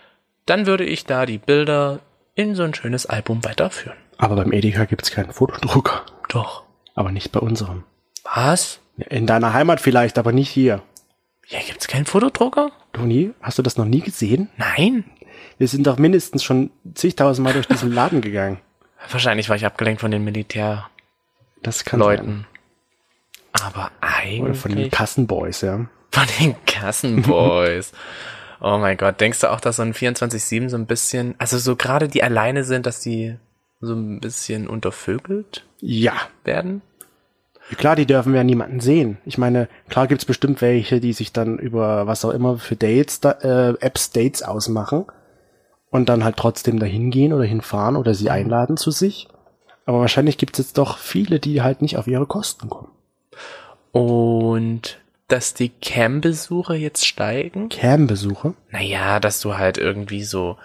[0.46, 2.00] dann würde ich da die Bilder
[2.36, 3.96] in so ein schönes Album weiterführen.
[4.18, 6.04] Aber beim Edeka gibt's keinen Fotodrucker.
[6.28, 6.62] Doch.
[6.94, 7.82] Aber nicht bei unserem.
[8.22, 8.80] Was?
[8.96, 10.82] In deiner Heimat vielleicht, aber nicht hier.
[11.48, 12.70] Ja, gibt's keinen Fotodrucker?
[12.92, 13.32] Du nie?
[13.40, 14.48] Hast du das noch nie gesehen?
[14.56, 15.04] Nein.
[15.58, 18.58] Wir sind doch mindestens schon zigtausendmal durch diesen Laden gegangen.
[19.10, 20.84] Wahrscheinlich war ich abgelenkt von den Militärleuten.
[21.62, 22.46] Das kann sein.
[23.52, 23.90] Aber
[24.40, 25.86] Oder von den eigentlich Kassenboys, ja.
[26.10, 27.92] von den Kassenboys.
[28.60, 31.76] oh mein Gott, denkst du auch, dass so ein 24-7 so ein bisschen, also so
[31.76, 33.36] gerade die alleine sind, dass die
[33.80, 36.14] so ein bisschen untervögelt Ja.
[36.44, 36.82] werden?
[37.78, 39.18] Klar, die dürfen ja niemanden sehen.
[39.24, 43.20] Ich meine, klar gibt's bestimmt welche, die sich dann über was auch immer für Dates,
[43.20, 45.04] da, äh, Apps Dates ausmachen
[45.90, 49.26] und dann halt trotzdem dahin gehen oder hinfahren oder sie einladen zu sich.
[49.84, 52.90] Aber wahrscheinlich gibt's jetzt doch viele, die halt nicht auf ihre Kosten kommen.
[53.92, 57.68] Und dass die Cam-Besuche jetzt steigen?
[57.68, 60.56] Cam-Besuche, Naja, dass du halt irgendwie so,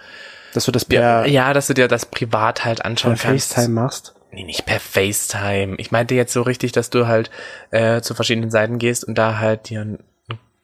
[0.54, 3.54] dass du das ja, per, ja dass du dir das privat halt anschauen per kannst.
[3.54, 4.14] FaceTime machst.
[4.30, 5.74] Nee, nicht per FaceTime.
[5.76, 7.30] Ich meinte jetzt so richtig, dass du halt
[7.70, 9.98] äh, zu verschiedenen Seiten gehst und da halt dir ein,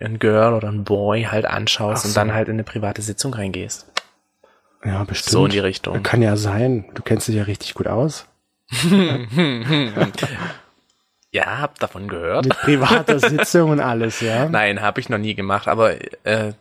[0.00, 2.20] ein Girl oder ein Boy halt anschaust Ach und so.
[2.20, 3.86] dann halt in eine private Sitzung reingehst.
[4.84, 5.32] Ja, bestimmt.
[5.32, 6.02] So in die Richtung.
[6.02, 6.86] Kann ja sein.
[6.94, 8.26] Du kennst dich ja richtig gut aus.
[11.32, 12.44] Ja, hab davon gehört.
[12.44, 14.48] Mit privater Sitzung und alles, ja.
[14.48, 16.52] Nein, habe ich noch nie gemacht, aber äh,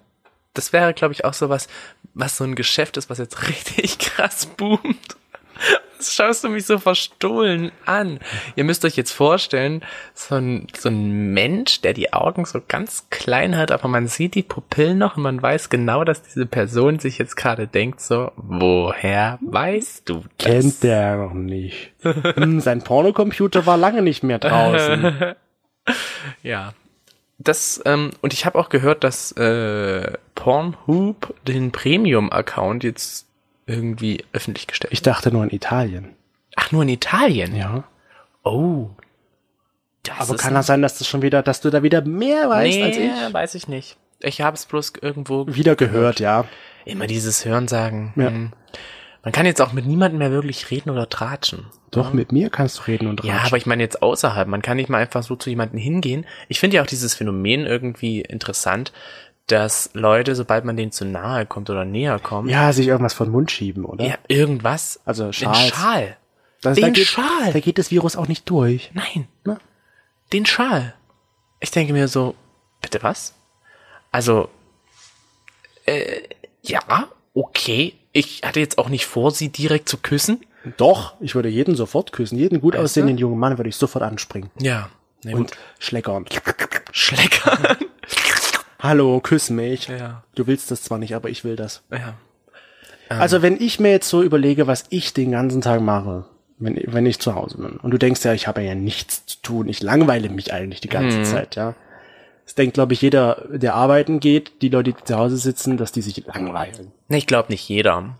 [0.53, 1.67] das wäre, glaube ich, auch so was,
[2.13, 5.16] was so ein Geschäft ist, was jetzt richtig krass boomt.
[5.99, 8.19] Schaust du mich so verstohlen an?
[8.55, 9.83] Ihr müsst euch jetzt vorstellen,
[10.13, 14.35] so ein, so ein Mensch, der die Augen so ganz klein hat, aber man sieht
[14.35, 18.31] die Pupillen noch und man weiß genau, dass diese Person sich jetzt gerade denkt so,
[18.35, 20.47] woher weißt du das?
[20.47, 21.93] Kennt der noch nicht.
[22.01, 25.35] Hm, sein Pornocomputer war lange nicht mehr draußen.
[26.43, 26.73] Ja.
[27.39, 33.26] Das, ähm, und ich habe auch gehört, dass äh, Pornhub den Premium-Account jetzt
[33.67, 34.93] irgendwie öffentlich gestellt.
[34.93, 36.15] Ich dachte nur in Italien.
[36.55, 37.55] Ach, nur in Italien?
[37.55, 37.83] Ja.
[38.43, 38.89] Oh.
[40.03, 42.77] Das Aber kann das sein, dass das schon wieder, dass du da wieder mehr weißt
[42.77, 43.33] nee, als ich?
[43.33, 43.97] weiß ich nicht.
[44.21, 46.45] Ich habe es bloß irgendwo Wieder gehört, ja.
[46.85, 48.13] immer dieses Hörensagen.
[48.15, 48.27] Ja.
[48.27, 48.51] Hm.
[49.23, 51.65] Man kann jetzt auch mit niemandem mehr wirklich reden oder tratschen.
[51.91, 53.47] Doch, mit mir kannst du reden und Ja, ratschen.
[53.47, 54.47] aber ich meine jetzt außerhalb.
[54.47, 56.25] Man kann nicht mal einfach so zu jemandem hingehen.
[56.47, 58.93] Ich finde ja auch dieses Phänomen irgendwie interessant,
[59.47, 63.27] dass Leute, sobald man denen zu nahe kommt oder näher kommt, ja, sich irgendwas von
[63.27, 64.05] den Mund schieben, oder?
[64.05, 65.57] ja, irgendwas, Also den Schals.
[65.69, 66.17] Schal.
[66.61, 67.53] Das, den da, geht, Schal.
[67.53, 68.91] da geht das Virus auch nicht durch.
[68.93, 69.57] Nein, Ne?
[70.33, 70.93] den Schal.
[71.59, 72.35] Ich denke mir so,
[72.81, 73.33] bitte was?
[74.11, 74.49] Also,
[75.85, 76.21] äh,
[76.61, 76.81] ja,
[77.33, 77.93] okay.
[78.11, 80.45] Ich hatte jetzt auch nicht vor, sie direkt zu küssen.
[80.77, 82.37] Doch, ich würde jeden sofort küssen.
[82.37, 84.49] Jeden gut Weißt aussehenden jungen Mann würde ich sofort anspringen.
[84.59, 84.89] Ja.
[85.23, 85.57] Na Und gut.
[85.79, 86.25] schleckern.
[86.91, 87.77] Schleckern.
[88.87, 89.87] Hallo, küss mich.
[89.87, 91.83] ja, Du willst das zwar nicht, aber ich will das.
[91.91, 92.15] ja.
[93.09, 96.25] Also wenn ich mir jetzt so überlege, was ich den ganzen Tag mache,
[96.57, 99.41] wenn, wenn ich zu Hause bin, und du denkst ja, ich habe ja nichts zu
[99.41, 101.75] tun, ich langweile mich eigentlich die ganze Zeit, ja.
[102.45, 105.91] Es denkt, glaube ich, jeder, der arbeiten geht, die Leute, die zu Hause sitzen, dass
[105.91, 106.93] die sich langweilen.
[107.09, 108.17] Nee, ich glaube nicht jeder.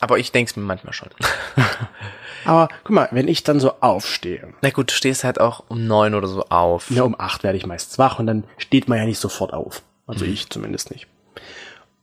[0.00, 1.10] Aber ich denke es mir manchmal schon.
[2.44, 5.86] Aber guck mal, wenn ich dann so aufstehe, Na gut, du stehst halt auch um
[5.86, 6.90] neun oder so auf.
[6.90, 9.82] ja, um acht werde ich meistens wach und dann steht man ja nicht sofort auf.
[10.06, 11.06] Also ich zumindest nicht.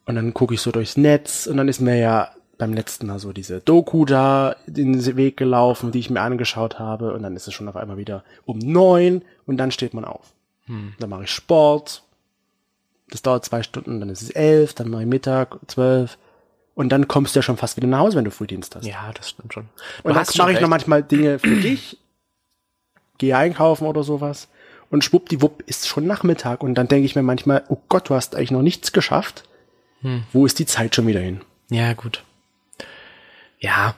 [0.05, 3.19] Und dann gucke ich so durchs Netz und dann ist mir ja beim letzten Mal
[3.19, 7.47] so diese Doku da den Weg gelaufen, die ich mir angeschaut habe und dann ist
[7.47, 10.33] es schon auf einmal wieder um neun und dann steht man auf.
[10.67, 12.03] Dann mache ich Sport.
[13.09, 16.17] Das dauert zwei Stunden, dann ist es elf, dann mache ich Mittag, zwölf.
[16.77, 18.85] Und dann kommst du ja schon fast wieder nach Hause, wenn du Frühdienst hast.
[18.85, 19.63] Ja, das stimmt schon.
[20.03, 21.97] Du Und dann mache ich noch manchmal Dinge für dich,
[23.17, 24.47] gehe einkaufen oder sowas.
[24.91, 26.61] Und schwuppdiwupp ist schon Nachmittag.
[26.61, 29.43] Und dann denke ich mir manchmal, oh Gott, du hast eigentlich noch nichts geschafft.
[30.01, 30.25] Hm.
[30.31, 31.41] Wo ist die Zeit schon wieder hin?
[31.71, 32.23] Ja, gut.
[33.57, 33.95] Ja.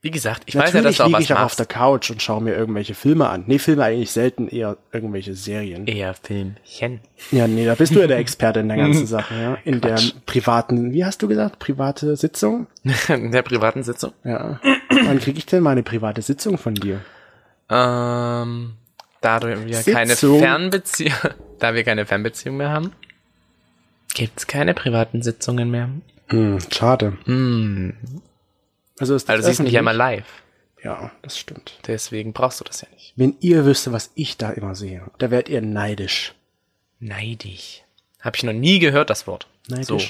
[0.00, 1.66] Wie gesagt, ich weiß ja, dass Natürlich du auch liege was ich auch auf der
[1.66, 3.44] Couch und schaue mir irgendwelche Filme an.
[3.48, 5.88] Nee, Filme eigentlich selten, eher irgendwelche Serien.
[5.88, 7.00] Eher Filmchen.
[7.32, 9.58] Ja, nee, da bist du ja der Experte in der ganzen Sache, ja.
[9.64, 12.68] In der privaten, wie hast du gesagt, private Sitzung?
[13.08, 14.12] In der privaten Sitzung.
[14.22, 14.60] Ja.
[14.88, 17.00] Wann kriege ich denn mal eine private Sitzung von dir?
[17.68, 18.74] Ähm,
[19.20, 20.38] da wir keine Sitzung.
[20.38, 21.12] Fernbeziehung,
[21.58, 22.92] da wir keine Fernbeziehung mehr haben,
[24.14, 25.88] gibt's keine privaten Sitzungen mehr.
[26.28, 27.18] Hm, schade.
[27.24, 27.94] Hm.
[28.98, 30.26] Also ist das Also sie ist nicht einmal live.
[30.82, 31.78] Ja, das stimmt.
[31.86, 33.12] Deswegen brauchst du das ja nicht.
[33.16, 36.34] Wenn ihr wüsstet, was ich da immer sehe, da werdet ihr neidisch.
[37.00, 37.84] Neidig.
[38.20, 39.46] Habe ich noch nie gehört, das Wort.
[39.68, 39.86] Neidisch.
[39.86, 40.00] So.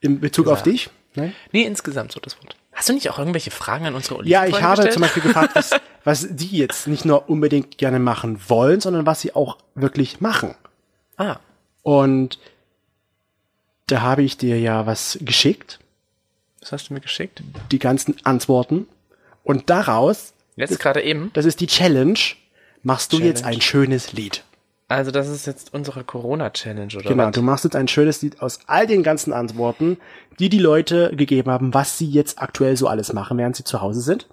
[0.00, 0.66] In Bezug auf Gesagt.
[0.66, 0.90] dich?
[1.14, 1.34] Nein?
[1.52, 2.56] Nee, insgesamt so das Wort.
[2.72, 4.92] Hast du nicht auch irgendwelche Fragen an unsere Ja, ich habe gestellt?
[4.92, 5.70] zum Beispiel gefragt, was,
[6.04, 10.54] was die jetzt nicht nur unbedingt gerne machen wollen, sondern was sie auch wirklich machen.
[11.16, 11.38] Ah,
[11.82, 12.38] Und
[13.88, 15.80] da habe ich dir ja was geschickt,
[16.72, 17.42] was hast du mir geschickt?
[17.72, 18.86] die ganzen Antworten.
[19.44, 21.30] Und daraus, Jetzt gerade eben.
[21.34, 22.18] das ist die Challenge,
[22.82, 23.28] machst du Challenge.
[23.34, 24.44] jetzt ein schönes Lied.
[24.88, 27.34] Also das ist jetzt unsere Corona-Challenge, oder Genau, was?
[27.34, 29.98] du machst jetzt ein schönes Lied aus all den ganzen Antworten,
[30.38, 33.80] die die Leute gegeben haben, was sie jetzt aktuell so alles machen, während sie zu
[33.82, 34.26] Hause sind.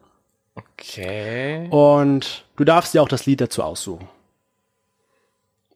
[0.56, 4.08] Okay, Und du darfst dir auch das Lied dazu aussuchen.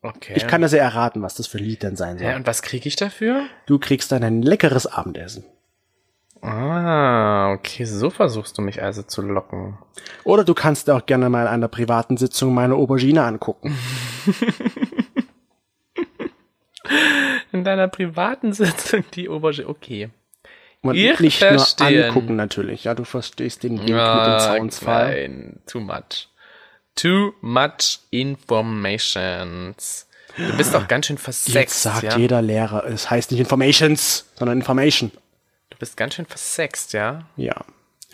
[0.01, 0.33] okay.
[0.37, 2.27] Ich kann das ja erraten, was das für ein Lied denn sein soll.
[2.27, 3.43] ja, und was kriege ich dafür?
[3.65, 5.43] Du kriegst dann ein leckeres Abendessen.
[6.41, 9.77] Ah, okay, so versuchst du mich also zu locken.
[10.23, 13.77] Oder du kannst dir auch gerne mal in einer privaten Sitzung meine Aubergine angucken.
[17.51, 20.09] In deiner privaten Sitzung die Aubergine, okay.
[20.81, 21.95] Und Ich nicht verstehen.
[21.97, 22.83] nur angucken natürlich.
[22.85, 25.09] Ja, du verstehst den Wink mit dem Ah, Soundsfall.
[25.27, 26.29] Nein, too much.
[26.95, 30.07] Too much informations.
[30.37, 32.17] Du bist doch ganz schön Jetzt versext, sagt ja?
[32.17, 35.11] jeder Lehrer, es heißt nicht Informations, sondern Information.
[35.79, 37.23] Du bist ganz schön versext, ja?
[37.37, 37.55] Ja.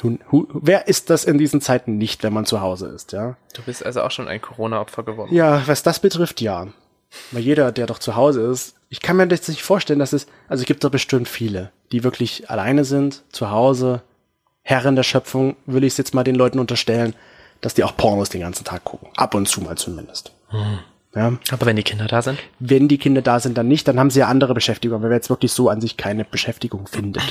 [0.04, 3.38] Hu- hu- Wer ist das in diesen Zeiten nicht, wenn man zu Hause ist, ja?
[3.56, 5.34] Du bist also auch schon ein Corona-Opfer geworden.
[5.34, 6.68] Ja, was das betrifft, ja.
[7.32, 10.28] Weil jeder, der doch zu Hause ist, ich kann mir das nicht vorstellen, dass es,
[10.48, 14.04] also es gibt doch bestimmt viele, die wirklich alleine sind, zu Hause,
[14.62, 17.16] Herren der Schöpfung, will ich es jetzt mal den Leuten unterstellen,
[17.62, 19.08] dass die auch Pornos den ganzen Tag gucken.
[19.16, 20.34] Ab und zu mal zumindest.
[21.16, 21.34] Ja.
[21.50, 22.38] Aber wenn die Kinder da sind?
[22.60, 25.18] Wenn die Kinder da sind, dann nicht, dann haben sie ja andere Beschäftigung, weil wer
[25.18, 27.24] jetzt wirklich so an sich keine Beschäftigung findet.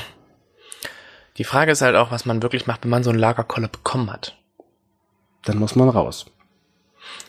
[1.36, 4.12] Die Frage ist halt auch, was man wirklich macht, wenn man so einen Lagerkoller bekommen
[4.12, 4.36] hat.
[5.44, 6.26] Dann muss man raus.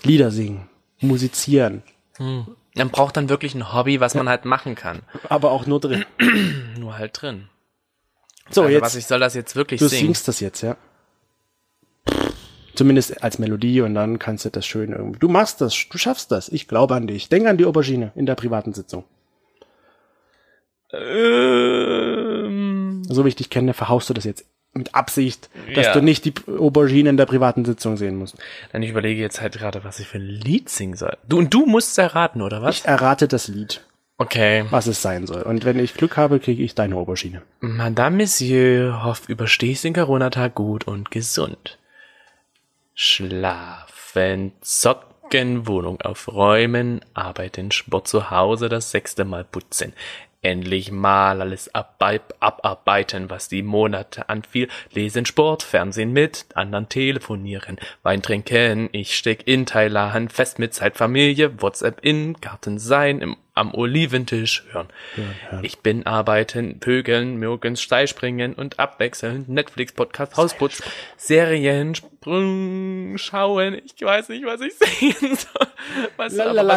[0.03, 1.83] Lieder singen, musizieren,
[2.19, 5.01] Man braucht dann wirklich ein Hobby, was man halt machen kann.
[5.27, 6.05] aber auch nur drin.
[6.77, 7.49] Nur halt drin.
[8.51, 8.81] So, also jetzt.
[8.83, 10.07] was ich soll das jetzt wirklich Du singen?
[10.07, 10.77] singst das jetzt, ja?
[12.75, 15.19] Zumindest als Melodie und dann kannst du das schön irgendwie.
[15.19, 16.49] Du machst das, du schaffst das.
[16.49, 17.27] Ich glaube an dich.
[17.29, 19.05] Denk an die Aubergine in der privaten Sitzung.
[20.91, 22.04] Ähm,
[23.07, 25.93] So wie ich dich kenne, verhaust du das jetzt mit Absicht, dass Ja.
[25.93, 28.35] du nicht die Aubergine in der privaten Sitzung sehen musst.
[28.73, 31.15] dann ich überlege jetzt halt gerade, was ich für ein Lied singen soll.
[31.29, 32.79] Du und du musst erraten, oder was?
[32.79, 33.81] Ich errate das Lied,
[34.17, 34.65] Okay.
[34.71, 35.43] was es sein soll.
[35.43, 37.41] Und wenn ich Glück habe, kriege ich deine Aubergine.
[37.61, 41.77] Madame Monsieur, hoff, überstehst den Corona-Tag gut und gesund.
[42.93, 49.93] Schlafen, zocken, Wohnung aufräumen, arbeiten, Sport zu Hause, das sechste Mal putzen.
[50.45, 54.67] Endlich mal alles abarbeiten, was die Monate anfiel.
[54.91, 60.97] Lesen, Sport, Fernsehen mit, anderen telefonieren, Wein trinken, ich steck in Thailand, fest mit Zeit,
[60.97, 64.87] Familie, WhatsApp in, Garten sein, im, am Oliventisch hören.
[65.61, 70.83] Ich bin arbeiten, pögeln, morgens steil springen und abwechselnd Netflix, Podcast, Hausputz,
[71.15, 73.81] Serien, Sprung, schauen.
[73.85, 75.67] Ich weiß nicht, was ich singen soll.
[76.17, 76.67] Weißt du, aber,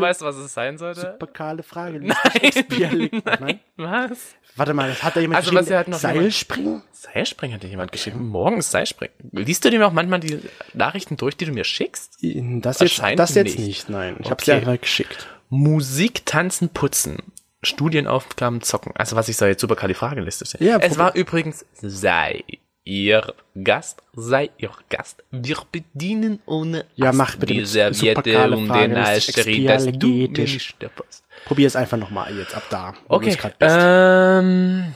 [0.00, 1.00] weißt du, was es sein sollte?
[1.00, 2.00] Superkale Frage.
[2.00, 3.60] Nein, Nein.
[3.76, 4.36] Was?
[4.56, 5.64] Warte mal, das hat da jemand Also, geschrieben.
[5.66, 6.82] was ja halt noch Seilspringen?
[6.92, 8.28] Seilspringen hat dir jemand geschrieben.
[8.28, 9.14] Morgens Seilspringen.
[9.32, 10.40] Liest du dir auch manchmal die
[10.72, 12.18] Nachrichten durch, die du mir schickst?
[12.22, 13.66] Das jetzt, das jetzt nicht.
[13.66, 14.16] nicht, nein.
[14.20, 14.60] Ich hab's Okay.
[14.60, 15.26] dir einfach geschickt.
[15.50, 17.18] Musik, Tanzen, Putzen.
[17.62, 18.92] Studienaufgaben, Zocken.
[18.96, 19.76] Also was ich so jetzt super
[20.46, 20.64] stelle.
[20.64, 22.44] Ja, es war übrigens, sei
[22.86, 25.22] ihr Gast, sei ihr Gast.
[25.30, 29.84] Wir bedienen ohne Ja, mach bitte die Serviette um Frage, den das ist Alsteri, dass
[29.84, 30.76] du mir nicht.
[31.44, 32.94] Probier es einfach nochmal jetzt ab da.
[33.08, 34.94] Okay, ähm,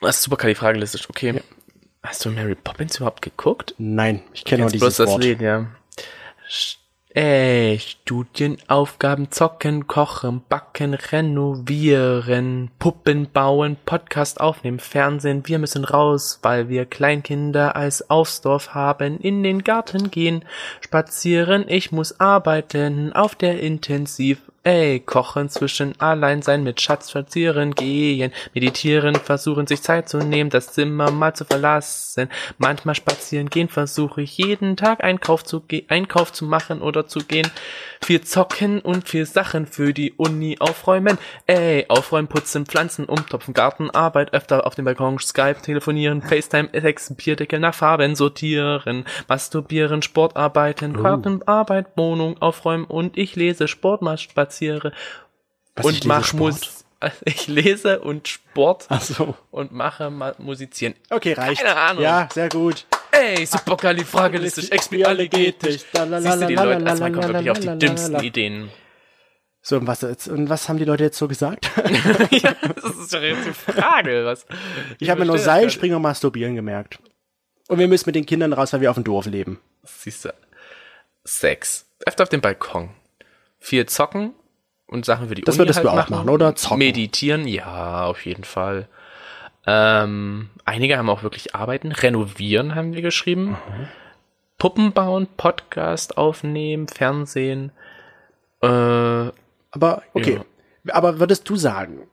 [0.00, 1.40] was super Frageliste okay.
[2.02, 3.74] Hast du Mary Poppins überhaupt geguckt?
[3.78, 5.24] Nein, ich kenne nur dieses bloß das Wort.
[5.24, 5.66] Lied, ja.
[6.50, 6.76] Sch-
[7.16, 16.68] Ey, Studienaufgaben, zocken, kochen, backen, renovieren, Puppen bauen, Podcast aufnehmen, Fernsehen, wir müssen raus, weil
[16.68, 20.44] wir Kleinkinder als aufs Dorf haben, in den Garten gehen,
[20.80, 27.74] spazieren, ich muss arbeiten, auf der Intensiv, ey, kochen zwischen allein sein, mit Schatz spazieren
[27.74, 33.68] gehen, meditieren, versuchen sich Zeit zu nehmen, das Zimmer mal zu verlassen, manchmal spazieren gehen,
[33.68, 37.50] versuche ich jeden Tag Einkauf zu, ge Einkauf zu machen oder zu gehen,
[38.02, 44.32] viel zocken und viel Sachen für die Uni aufräumen, ey, aufräumen, putzen, Pflanzen, umtopfen, Gartenarbeit,
[44.32, 51.02] öfter auf dem Balkon, Skype, telefonieren, FaceTime, Sex, Bierdeckel nach Farben sortieren, masturbieren, Sport arbeiten,
[51.02, 54.16] Gartenarbeit, Wohnung aufräumen und ich lese Sport, mal
[54.54, 54.92] spaziere
[55.74, 56.54] Was, und lese mach Sport?
[56.54, 56.84] Mus
[57.24, 59.36] ich lese und Sport so.
[59.50, 60.94] und mache mal musizieren.
[61.10, 61.60] Okay, reicht.
[61.60, 62.02] Keine Ahnung.
[62.02, 62.86] Ja, sehr gut.
[63.12, 65.82] Ey, superkalifragilistisch, expialigetisch.
[65.82, 68.70] Siehst du die Leute, also man kommt wirklich auf die dümmsten Ideen.
[69.60, 71.70] So, und was, jetzt, und was haben die Leute jetzt so gesagt?
[72.30, 74.24] ja, das ist doch jetzt die Frage.
[74.24, 74.46] Was,
[74.98, 76.98] Ich habe mir nur Seilspringen und Masturbieren gemerkt.
[77.68, 79.60] Und wir müssen mit den Kindern raus, weil wir auf dem Dorf leben.
[79.82, 80.34] Siehst du.
[81.24, 81.86] Sex.
[82.06, 82.90] Öfter auf dem Balkon.
[83.58, 84.34] Viel zocken
[84.86, 86.54] und Sachen für die Das Uni würdest halt du auch machen, oder?
[86.56, 86.78] Zocken.
[86.78, 88.88] Meditieren, ja, auf jeden Fall.
[89.66, 91.92] Ähm, einige haben auch wirklich arbeiten.
[91.92, 93.50] Renovieren haben wir geschrieben.
[93.50, 93.88] Mhm.
[94.58, 97.72] Puppen bauen, Podcast aufnehmen, Fernsehen.
[98.62, 100.40] Äh, Aber, okay.
[100.88, 102.06] Aber würdest du sagen,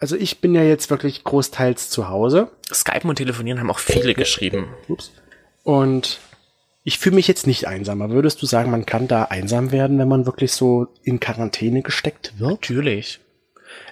[0.00, 2.50] also ich bin ja jetzt wirklich großteils zu Hause.
[2.72, 4.68] Skypen und Telefonieren haben auch viele geschrieben.
[4.88, 5.12] Ups.
[5.64, 6.20] Und
[6.84, 8.02] ich fühle mich jetzt nicht einsam.
[8.02, 11.82] Aber würdest du sagen, man kann da einsam werden, wenn man wirklich so in Quarantäne
[11.82, 12.50] gesteckt wird?
[12.50, 13.20] Natürlich.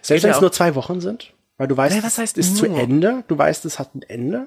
[0.03, 1.33] Selbst wenn es nur zwei Wochen sind?
[1.59, 2.79] Weil du weißt, Ja, was heißt es ist zu nur?
[2.79, 3.25] Ende.
[3.29, 4.47] Du weißt, es hat ein Ende.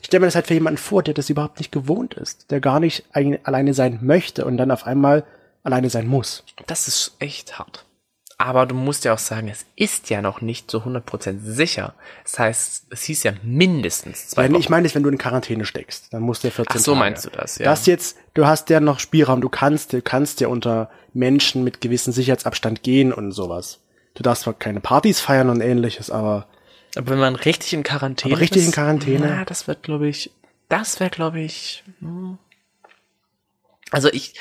[0.00, 2.50] Ich stelle mir das halt für jemanden vor, der das überhaupt nicht gewohnt ist.
[2.50, 5.24] Der gar nicht alleine sein möchte und dann auf einmal
[5.62, 6.44] alleine sein muss.
[6.66, 7.84] Das ist echt hart.
[8.40, 11.94] Aber du musst ja auch sagen, es ist ja noch nicht so 100% sicher.
[12.22, 14.60] Das heißt, es hieß ja mindestens zwei Wochen.
[14.60, 16.98] ich meine, wenn du in Quarantäne steckst, dann musst du ja 14 Ach so, Tage.
[17.00, 17.64] meinst du das, ja.
[17.64, 21.80] Das jetzt, du hast ja noch Spielraum, du kannst, du kannst ja unter Menschen mit
[21.80, 23.80] gewissem Sicherheitsabstand gehen und sowas.
[24.14, 26.46] Du darfst zwar keine Partys feiern und ähnliches, aber
[26.94, 29.28] Aber wenn man richtig in Quarantäne Aber richtig ist, in Quarantäne?
[29.30, 30.30] Ja, das wird, glaube ich,
[30.68, 32.38] das wäre, glaube ich, hm.
[33.90, 34.34] also ich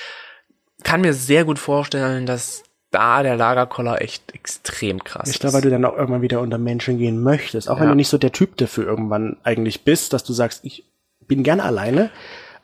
[0.84, 2.62] kann mir sehr gut vorstellen, dass
[2.98, 6.58] da der Lagerkoller echt extrem krass ich glaube, weil du dann auch irgendwann wieder unter
[6.58, 7.70] Menschen gehen möchtest.
[7.70, 7.90] Auch wenn Ja.
[7.92, 10.84] du nicht so der Typ dafür irgendwann eigentlich bist, dass du sagst, ich
[11.28, 12.10] bin gern alleine,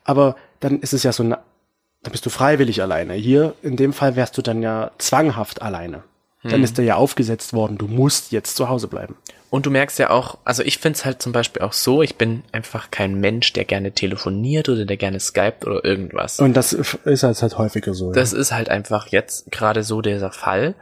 [0.04, 1.38] aber dann ist es ja so eine,
[2.02, 3.14] dann bist du freiwillig alleine.
[3.14, 6.04] Hier, in dem Fall wärst du dann ja zwanghaft alleine.
[6.44, 6.64] Dann Hm.
[6.64, 9.16] ist dir ja aufgesetzt worden, du musst jetzt zu Hause bleiben.
[9.50, 12.16] Und du merkst ja auch, also ich finde es halt zum Beispiel auch so, ich
[12.16, 16.40] bin einfach kein Mensch, der gerne telefoniert oder der gerne skypt oder irgendwas.
[16.40, 18.12] Und das ist halt, halt häufiger so.
[18.12, 20.74] Das ist halt einfach jetzt gerade so dieser Fall.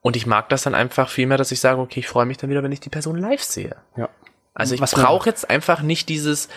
[0.00, 2.36] Und ich mag das dann einfach viel mehr, dass ich sage, okay, ich freue mich
[2.36, 3.76] dann wieder, wenn ich die Person live sehe.
[3.96, 4.02] ja.
[4.02, 4.08] ja.
[4.54, 6.48] Also ich brauche jetzt einfach nicht dieses,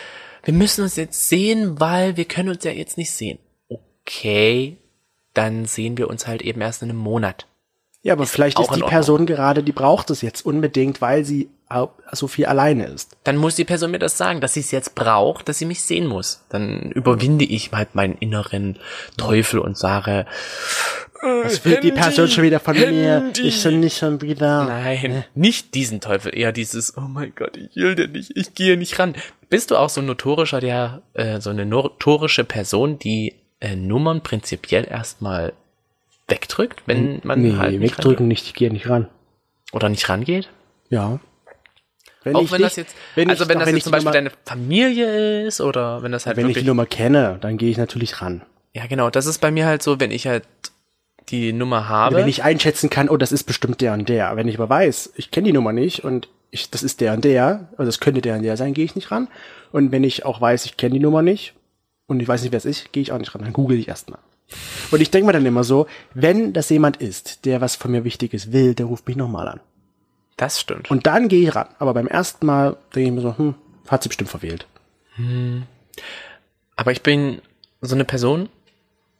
[0.43, 3.39] wir müssen uns jetzt sehen, weil wir können uns ja jetzt nicht sehen.
[3.67, 4.77] Okay,
[5.33, 7.45] dann sehen wir uns halt eben erst in einem Monat.
[8.01, 8.87] Ja, aber vielleicht auch ist die.
[8.87, 11.49] Person gerade, die braucht es jetzt unbedingt, weil sie
[12.11, 13.15] so viel alleine ist.
[13.23, 15.83] Dann muss die Person mir das sagen, dass sie es jetzt braucht, dass sie mich
[15.83, 16.43] sehen muss.
[16.49, 18.79] Dann überwinde ich halt meinen inneren
[19.17, 20.25] Teufel und sage,
[21.21, 23.31] Was will die Person schon wieder von mir?
[23.39, 24.63] Ich bin nicht schon wieder.
[24.65, 28.77] Nein, nicht diesen Teufel, eher dieses, oh mein Gott, ich will dir nicht, ich gehe
[28.77, 29.13] nicht ran.
[29.49, 34.23] Bist du auch so ein notorischer, der, äh, so eine notorische Person, die äh, Nummern
[34.23, 35.53] prinzipiell erstmal
[36.29, 39.07] wegdrückt, wenn man Nee, halt nicht wegdrücken nicht, ich gehe nicht ran.
[39.71, 40.49] oder nicht rangeht?
[40.89, 41.19] Ja.
[42.23, 43.83] Wenn auch ich wenn nicht- das jetzt, wenn also ich, wenn das wenn jetzt ich
[43.83, 46.85] zum Beispiel Nummer, deine Familie ist oder wenn das halt wenn ich wirklich, die Nummer
[46.85, 48.41] kenne, dann gehe ich natürlich ran.
[48.73, 50.43] ja genau, das ist bei mir halt so, wenn ich halt
[51.29, 52.15] die Nummer habe.
[52.15, 54.35] Wenn ich einschätzen kann, oh, das ist bestimmt der und der.
[54.35, 57.23] Wenn ich aber weiß, ich kenne die Nummer nicht und ich, das ist der und
[57.23, 59.27] der, also das könnte der und der sein, gehe ich nicht ran.
[59.71, 61.53] Und wenn ich auch weiß, ich kenne die Nummer nicht,
[62.07, 63.87] und ich weiß nicht, wer es ist, gehe ich auch nicht ran, dann google ich
[63.87, 64.17] erstmal.
[64.91, 68.03] Und ich denke mir dann immer so, wenn das jemand ist, der was von mir
[68.03, 69.59] Wichtiges will, der ruft mich nochmal an.
[70.37, 70.89] Das stimmt.
[70.89, 71.67] Und dann gehe ich ran.
[71.79, 73.55] Aber beim ersten Mal denke ich mir so, hm,
[73.87, 74.67] hat sie bestimmt verwählt.
[76.75, 77.41] Aber ich bin
[77.81, 78.49] so eine Person,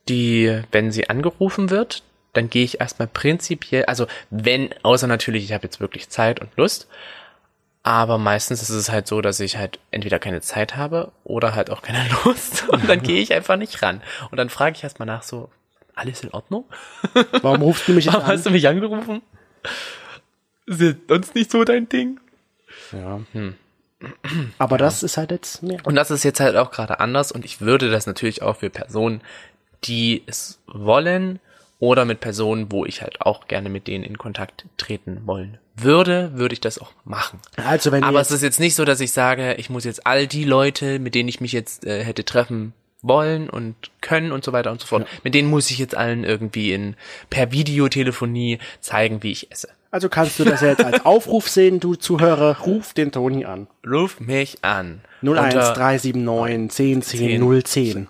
[0.08, 2.04] die, wenn sie angerufen wird,
[2.34, 6.56] dann gehe ich erstmal prinzipiell, also wenn, außer natürlich, ich habe jetzt wirklich Zeit und
[6.58, 6.88] Lust,
[7.84, 11.70] aber meistens ist es halt so, dass ich halt entweder keine Zeit habe oder halt
[11.70, 14.02] auch keine Lust und dann gehe ich einfach nicht ran.
[14.32, 15.50] Und dann frage ich erstmal nach so,
[15.96, 16.66] alles in Ordnung?
[17.42, 18.34] Warum rufst du mich jetzt Warum an?
[18.36, 19.22] hast du mich angerufen?
[20.66, 22.20] Ist sonst nicht so dein Ding?
[22.92, 23.20] Ja.
[24.58, 25.80] Aber das ist halt jetzt mehr.
[25.84, 28.70] Und das ist jetzt halt auch gerade anders und ich würde das natürlich auch für
[28.70, 29.22] Personen,
[29.84, 31.40] die es wollen
[31.80, 36.32] oder mit Personen, wo ich halt auch gerne mit denen in Kontakt treten wollen würde,
[36.34, 37.40] würde ich das auch machen.
[37.58, 40.28] Also wenn Aber es ist jetzt nicht so, dass ich sage, ich muss jetzt all
[40.28, 44.52] die Leute, mit denen ich mich jetzt äh, hätte treffen wollen und können und so
[44.52, 46.96] weiter und so fort, mit denen muss ich jetzt allen irgendwie in
[47.30, 49.70] per Videotelefonie zeigen, wie ich esse.
[49.92, 53.68] also kannst du das jetzt als Aufruf sehen, du Zuhörer, ruf den Toni an.
[53.88, 55.02] Ruf mich an.
[55.22, 58.08] 01379 10 10 010.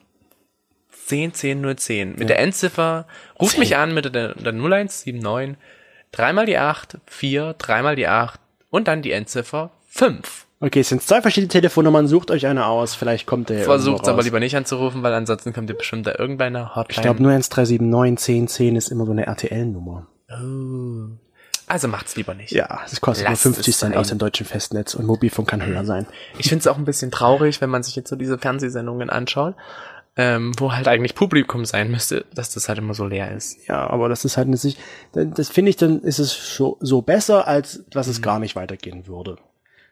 [1.09, 2.15] 10 10 0 10.
[2.17, 3.07] Mit der Endziffer,
[3.39, 5.63] ruft mich an mit der, der 0179,
[6.11, 8.39] dreimal die 8, 4, dreimal die 8
[8.69, 10.45] und dann die Endziffer 5.
[10.61, 14.11] Okay, es sind zwei verschiedene Telefonnummern, sucht euch eine aus, vielleicht kommt der Versucht irgendwo
[14.11, 16.89] aber lieber nicht anzurufen, weil ansonsten kommt ihr bestimmt da irgendeine Hotline.
[16.89, 20.07] Ich glaube, 01379 10 10 ist immer so eine RTL-Nummer.
[21.67, 22.51] also macht's lieber nicht.
[22.51, 25.65] Ja, es kostet Lasst nur 50 es Cent aus dem deutschen Festnetz und Mobilfunk kann
[25.65, 26.07] höher sein.
[26.37, 29.55] Ich finde es auch ein bisschen traurig, wenn man sich jetzt so diese Fernsehsendungen anschaut,
[30.17, 33.67] ähm, wo halt eigentlich Publikum sein müsste, dass das halt immer so leer ist.
[33.67, 34.77] Ja, aber das ist halt nicht,
[35.13, 38.55] das, das finde ich, dann ist es so, so besser, als dass es gar nicht
[38.55, 39.37] weitergehen würde.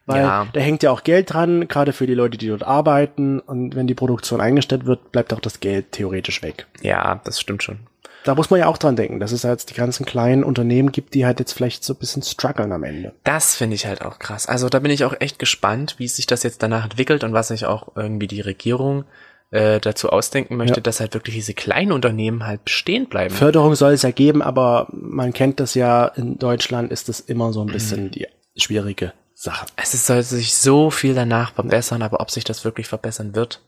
[0.05, 0.47] Weil Ja.
[0.53, 3.39] da hängt ja auch Geld dran, gerade für die Leute, die dort arbeiten.
[3.41, 6.65] Und wenn die Produktion eingestellt wird, bleibt auch das Geld theoretisch weg.
[6.81, 7.79] Ja, das stimmt schon.
[8.23, 11.13] Da muss man ja auch dran denken, dass es halt die ganzen kleinen Unternehmen gibt,
[11.13, 13.13] die halt jetzt vielleicht so ein bisschen strugglen am Ende.
[13.23, 14.47] Das finde ich halt auch krass.
[14.47, 17.49] Also da bin ich auch echt gespannt, wie sich das jetzt danach entwickelt und was
[17.49, 19.05] sich auch irgendwie die Regierung
[19.51, 20.81] äh, dazu ausdenken möchte, Ja.
[20.81, 23.33] dass halt wirklich diese kleinen Unternehmen halt bestehen bleiben.
[23.33, 27.53] Förderung soll es ja geben, aber man kennt das ja, in Deutschland ist das immer
[27.53, 28.27] so ein bisschen die
[28.57, 29.65] schwierige Sache.
[29.75, 33.61] es ist- soll sich so viel danach verbessern, aber ob sich das wirklich verbessern wird,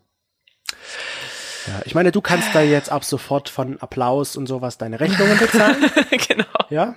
[1.67, 5.38] Ja, ich meine, du kannst da jetzt ab sofort von Applaus und sowas deine Rechnungen
[5.38, 5.91] bezahlen,
[6.27, 6.45] genau.
[6.69, 6.95] ja?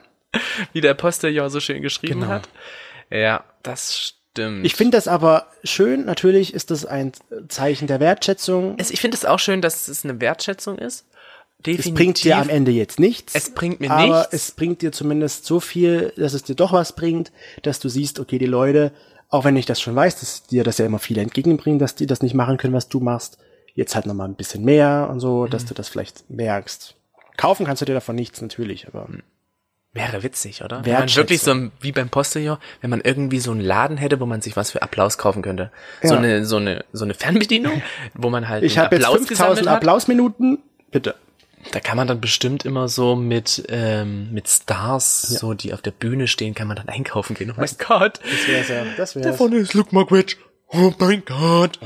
[0.73, 2.33] Wie der Postillon so schön geschrieben Genau.
[2.33, 2.49] hat.
[3.11, 4.67] Ja, das stimmt.
[4.67, 6.05] Ich finde das aber schön.
[6.05, 7.13] Natürlich ist das ein
[7.49, 8.75] Zeichen der Wertschätzung.
[8.79, 11.07] es, ich finde es auch schön, dass es eine Wertschätzung ist.
[11.65, 11.87] Definitiv.
[11.87, 13.35] Es bringt dir am Ende jetzt nichts.
[13.37, 14.33] Es bringt mir aber nichts.
[14.33, 17.31] es bringt dir zumindest so viel, dass es dir doch was bringt,
[17.63, 18.91] dass du siehst, okay, die Leute,
[19.29, 22.07] auch wenn ich das schon weiß, dass dir das ja immer viele entgegenbringen, dass die
[22.07, 23.39] das nicht machen können, was du machst,
[23.75, 25.51] jetzt halt nochmal ein bisschen mehr und so, Mhm.
[25.51, 26.97] dass du das vielleicht merkst.
[27.37, 29.09] Kaufen kannst du dir davon nichts natürlich, aber
[29.95, 30.85] Wäre witzig, oder?
[30.85, 34.27] Wenn man wirklich so wie beim Postillon, wenn man irgendwie so einen Laden hätte, wo
[34.27, 35.71] man sich was für Applaus kaufen könnte.
[36.03, 36.19] So Ja.
[36.21, 37.83] eine so eine so eine Fernbedienung,
[38.15, 39.77] wo man halt ich habe jetzt Applaus 5000 gesammelt hat.
[39.77, 40.59] Applausminuten.
[40.91, 41.15] Bitte.
[41.73, 45.93] Da kann man dann bestimmt immer so mit ähm, mit Stars, so die auf der
[45.93, 47.51] Bühne stehen, kann man dann einkaufen gehen.
[47.51, 48.19] Oh mein Gott.
[48.23, 48.85] Das wär's ja.
[48.97, 49.37] Das Da wär's.
[49.37, 50.37] vorne ist Luke Mockridge.
[50.75, 51.79] Oh mein Gott.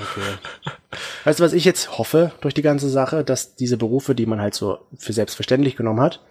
[1.24, 4.40] Weißt du, was ich jetzt hoffe durch die ganze Sache, dass diese Berufe, die man
[4.40, 6.22] halt so für selbstverständlich genommen hat,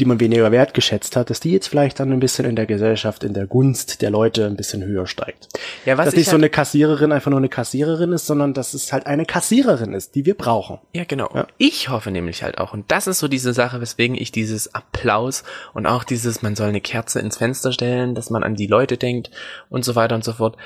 [0.00, 3.24] die man weniger wertgeschätzt hat, dass die jetzt vielleicht dann ein bisschen in der Gesellschaft,
[3.24, 5.48] in der Gunst der Leute ein bisschen höher steigt.
[5.84, 8.54] Ja, was dass ich nicht so halt- eine Kassiererin einfach nur eine Kassiererin ist, sondern
[8.54, 10.78] dass es halt eine Kassiererin ist, die wir brauchen.
[10.94, 11.28] Ja, genau.
[11.58, 15.42] Ich hoffe nämlich halt auch, und das ist so diese Sache, weswegen ich dieses Applaus
[15.74, 18.98] und auch dieses, man soll eine Kerze ins Fenster stellen, dass man an die Leute
[18.98, 19.30] denkt
[19.68, 20.56] und so weiter und so fort.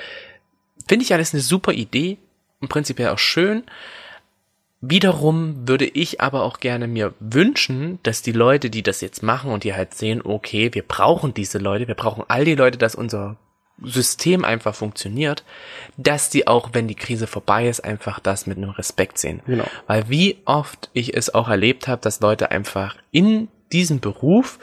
[0.87, 2.19] Finde ich alles eine super Idee
[2.61, 3.63] und prinzipiell auch schön.
[4.85, 9.53] Wiederum würde ich aber auch gerne mir wünschen, dass die Leute, die das jetzt machen
[9.53, 12.97] und die halt sehen, okay, wir brauchen diese Leute, wir brauchen all die Leute, dass
[12.97, 13.37] unser
[13.81, 15.45] System einfach funktioniert,
[15.97, 19.41] dass die auch, wenn die Krise vorbei ist, einfach das mit einem Respekt sehen.
[19.47, 19.65] Genau.
[19.87, 24.59] Weil wie oft ich es auch erlebt habe, dass Leute einfach in diesem Beruf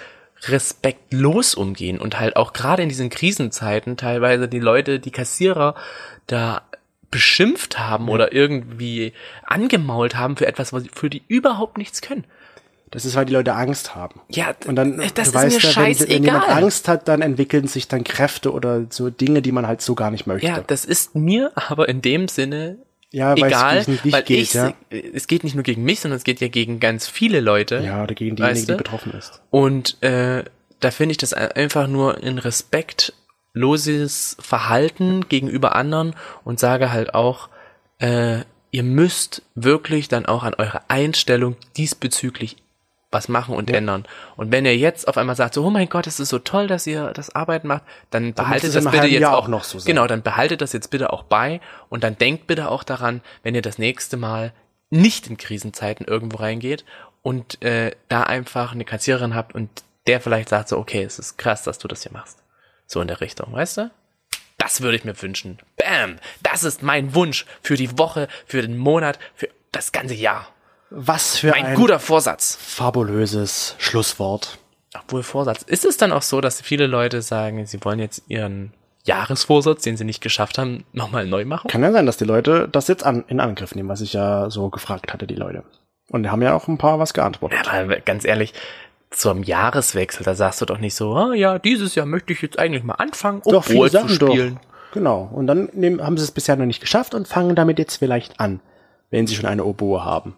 [0.48, 5.76] respektlos umgehen und halt auch gerade in diesen Krisenzeiten teilweise die Leute, die Kassierer
[6.28, 6.62] da
[7.12, 9.14] beschimpft haben oder irgendwie
[9.46, 12.26] angemault haben für etwas, was für die überhaupt nichts können.
[12.92, 14.20] Das ist, weil die Leute Angst haben.
[14.30, 16.50] Ja, Und dann, das du ist mir ja, wenn, wenn jemand.
[16.50, 20.10] Angst hat, dann entwickeln sich dann Kräfte oder so Dinge, die man halt so gar
[20.10, 20.48] nicht möchte.
[20.48, 22.78] Ja, das ist mir aber in dem Sinne
[23.12, 24.74] Ja, egal, gegen dich weil geht, ich, ja.
[24.90, 27.82] es geht nicht nur gegen mich, sondern es geht ja gegen ganz viele Leute.
[27.86, 29.42] ja, oder gegen diejenige, Weißt die betroffen ist.
[29.52, 30.44] Und äh,
[30.80, 32.40] da finde ich das einfach nur in
[33.56, 37.50] respektloses Verhalten gegenüber anderen und sage halt auch,
[38.00, 38.40] äh,
[38.72, 42.58] ihr müsst wirklich dann auch an eurer Einstellung diesbezüglich
[43.12, 44.06] was machen und ändern.
[44.38, 46.68] Und wenn ihr jetzt auf einmal sagt, so, oh mein Gott, es ist so toll,
[46.68, 47.82] dass ihr das Arbeiten macht,
[48.12, 49.88] dann behaltet es das bitte jetzt Jahr auch auch noch so sein.
[49.88, 53.56] Genau, dann behaltet das jetzt bitte auch bei und dann denkt bitte auch daran, wenn
[53.56, 54.54] ihr das nächste Mal
[54.92, 56.86] nicht in Krisenzeiten irgendwo reingeht
[57.24, 59.70] und äh, da einfach eine Kassiererin habt und
[60.06, 62.44] der vielleicht sagt so, okay, es ist krass, dass du das hier machst.
[62.92, 63.92] So in der Richtung, weißt du?
[64.58, 65.60] Das würde ich mir wünschen.
[65.78, 66.18] Bam!
[66.42, 70.48] Das ist mein Wunsch für die Woche, für den Monat, für das ganze Jahr.
[70.90, 72.58] Was für Mein ein guter Vorsatz.
[72.60, 74.58] fabulöses Schlusswort.
[74.96, 75.62] Obwohl Vorsatz.
[75.62, 78.74] Ist es dann auch so, dass viele Leute sagen, sie wollen jetzt ihren
[79.04, 81.68] Jahresvorsatz, den sie nicht geschafft haben, nochmal neu machen?
[81.70, 84.50] Kann ja sein, dass die Leute das jetzt an, in Angriff nehmen, was ich ja
[84.50, 85.64] so gefragt hatte, die Leute.
[86.10, 87.72] Und die haben ja auch ein paar was geantwortet.
[87.72, 88.56] Aber ganz ehrlich,
[89.12, 92.60] zum Jahreswechsel, da sagst du doch nicht so, ah ja, dieses Jahr möchte ich jetzt
[92.60, 94.30] eigentlich mal anfangen, doch, viele Obwohl zu Sachen doch.
[94.30, 94.60] spielen.
[94.94, 95.30] Genau.
[95.34, 98.40] Und dann nehmen, haben sie es bisher noch nicht geschafft und fangen damit jetzt vielleicht
[98.40, 98.60] an,
[99.10, 100.36] wenn sie schon eine Oboe haben.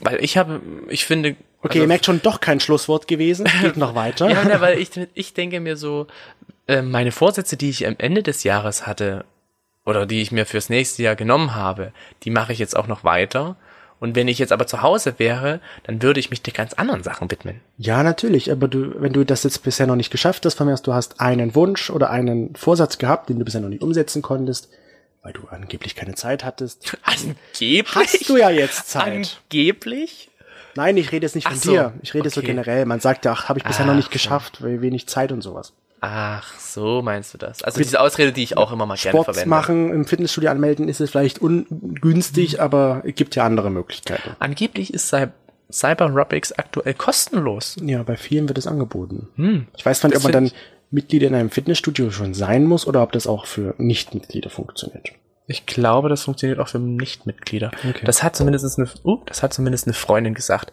[0.00, 1.36] Weil ich habe, ich finde.
[1.62, 3.46] Okay, ihr merkt schon, doch kein Schlusswort gewesen.
[3.60, 4.26] Geht noch weiter.
[4.26, 6.06] Also Ja, ne, weil ich, ich denke mir so,
[6.66, 9.24] äh, meine Vorsätze, die ich am Ende des Jahres hatte,
[9.84, 11.92] oder die ich mir fürs nächste Jahr genommen habe,
[12.22, 13.56] die mache ich jetzt auch noch weiter.
[14.00, 17.02] Und wenn ich jetzt aber zu Hause wäre, dann würde ich mich den ganz anderen
[17.02, 17.60] Sachen widmen.
[17.76, 20.72] Ja, natürlich, aber du, wenn du das jetzt bisher noch nicht geschafft hast, von mir
[20.72, 24.22] aus, du hast einen Wunsch oder einen Vorsatz gehabt, den du bisher noch nicht umsetzen
[24.22, 24.70] konntest,
[25.22, 26.96] weil du angeblich keine Zeit hattest.
[27.02, 27.94] Angeblich?
[27.94, 29.38] Hast du ja jetzt Zeit.
[29.50, 30.30] Angeblich?
[30.76, 31.92] Nein, ich rede jetzt nicht von so, dir.
[32.00, 32.48] Ich rede so okay.
[32.48, 32.86] generell.
[32.86, 34.12] Man sagt ja, ach, habe ich bisher noch Ach nicht so.
[34.12, 35.74] geschafft, weil wenig Zeit und sowas.
[36.02, 37.62] Ach, so meinst du das.
[37.62, 39.48] Also diese Ausrede, die ich auch immer mal gerne Sport verwende.
[39.48, 42.60] machen, im Fitnessstudio anmelden, ist es vielleicht ungünstig, Mhm.
[42.60, 44.30] aber es gibt ja andere Möglichkeiten.
[44.38, 45.26] Angeblich ist Cy
[45.72, 47.76] Cyberrobics aktuell kostenlos.
[47.80, 49.28] Ja, bei vielen wird es angeboten.
[49.36, 49.66] Hm.
[49.76, 50.50] Ich weiß nicht, ob man dann
[50.90, 55.10] Mitglied in einem Fitnessstudio schon sein muss oder ob das auch für Nichtmitglieder funktioniert.
[55.50, 57.72] Ich glaube, das funktioniert auch für Nichtmitglieder.
[57.76, 58.04] Okay.
[58.04, 60.70] Das hat zumindest eine, uh, das hat zumindest eine Freundin gesagt.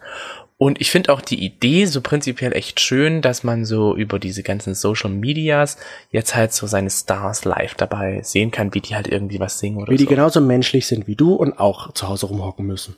[0.56, 4.44] Und ich finde auch die Idee so prinzipiell echt schön, dass man so über diese
[4.44, 5.78] ganzen Social Medias
[6.12, 9.78] jetzt halt so seine Stars live dabei sehen kann, wie die halt irgendwie was singen
[9.78, 10.10] oder Wie die so.
[10.10, 12.94] genauso menschlich sind wie du und auch zu Hause rumhocken müssen.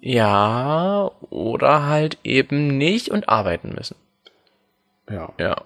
[0.00, 3.96] Ja, oder halt eben nicht und arbeiten müssen.
[5.10, 5.32] Ja.
[5.36, 5.56] Ja.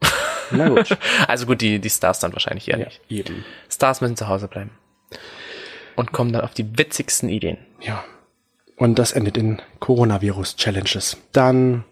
[0.50, 0.96] Na gut.
[1.28, 3.00] Also gut, die, die Stars dann wahrscheinlich eher ja, nicht.
[3.08, 3.44] eben.
[3.70, 4.70] Stars müssen zu Hause bleiben.
[5.96, 7.58] Und kommen dann auf die witzigsten Ideen.
[7.80, 8.02] Ja.
[8.76, 11.18] Und das endet in Coronavirus-Challenges.
[11.32, 11.84] Dann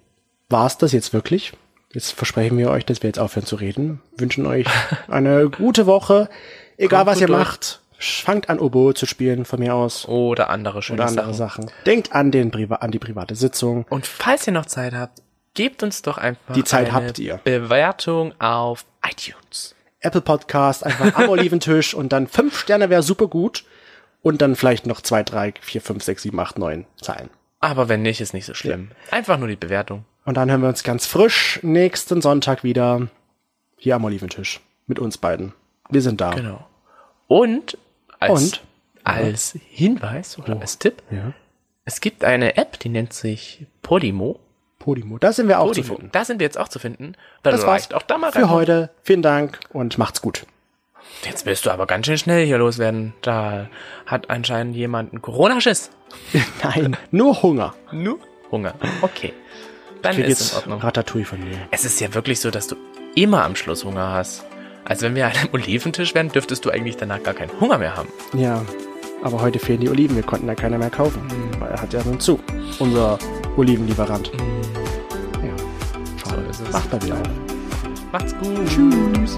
[0.49, 1.53] war's das jetzt wirklich.
[1.93, 4.01] Jetzt versprechen wir euch, dass wir jetzt aufhören zu reden.
[4.17, 4.67] Wünschen euch
[5.09, 6.29] eine gute Woche.
[6.77, 7.39] Egal Kommt was ihr durch.
[7.39, 10.07] macht, fangt an Oboe zu spielen von mir aus.
[10.09, 11.65] Oder andere schöne oder andere Sachen.
[11.69, 11.77] Sachen.
[11.87, 13.85] Denkt an den Priva an die private Sitzung.
[13.91, 15.21] Und falls ihr noch Zeit habt,
[15.61, 17.39] gebt uns doch einfach Die Zeit eine habt ihr.
[17.45, 19.75] Bewertung auf iTunes.
[20.01, 23.65] Apple Podcast, einfach am Oliventisch und dann fünf Sterne wäre super gut.
[24.23, 27.29] Und dann vielleicht noch zwei, drei, vier, fünf, sechs, sieben, acht, neun Zeilen.
[27.59, 28.91] Aber wenn nicht, ist nicht so schlimm.
[29.11, 30.07] Einfach nur die Bewertung.
[30.25, 33.09] Und dann hören wir uns ganz frisch nächsten Sonntag wieder
[33.77, 34.61] hier am Oliventisch.
[34.87, 35.53] Mit uns beiden.
[35.91, 36.31] Wir sind da.
[36.35, 36.67] Genau.
[37.29, 37.77] Und
[38.19, 38.63] als, Und?
[39.05, 41.33] als Hinweis oder als Tipp, Ja.
[41.85, 44.41] es gibt eine App, die nennt sich Podimo.
[44.81, 45.19] Podimo.
[45.19, 45.97] Da sind wir auch zu Podimo.
[45.97, 46.09] finden.
[46.13, 47.13] Da sind wir jetzt auch zu finden.
[47.45, 48.51] Dann Das war's auch da mal für rein.
[48.51, 48.91] heute.
[49.05, 50.45] Vielen Dank und macht's gut.
[51.25, 53.13] Jetzt willst du aber ganz schön schnell hier loswerden.
[53.23, 53.69] Da
[54.07, 55.91] hat anscheinend jemand einen Corona-Schiss.
[56.65, 57.75] Nein, nur Hunger.
[57.93, 58.19] Nur
[58.51, 58.75] Hunger.
[59.03, 59.33] Okay.
[60.03, 60.81] Dann Krieg ist in jetzt Ordnung.
[60.81, 61.59] Ratatouille von mir.
[61.71, 62.77] Es ist ja wirklich so, dass du
[63.15, 64.45] immer am Schluss Hunger hast.
[64.85, 67.97] Also wenn wir an einem Oliventisch wären, dürftest du eigentlich danach gar keinen Hunger mehr
[67.97, 68.09] haben.
[68.33, 68.65] Ja,
[69.23, 70.17] aber heute fehlen die Oliven.
[70.17, 71.21] Wir konnten ja keiner mehr kaufen.
[71.59, 72.39] Weil er hat ja nun zu.
[72.79, 73.19] Unser
[73.57, 74.33] Olivenlieferant.
[75.43, 75.55] Ja.
[76.17, 76.45] Schade.
[76.53, 76.65] So.
[76.73, 78.13] Macht mal wieder auf.
[78.13, 78.67] Macht's gut.
[78.67, 79.37] Tschüss.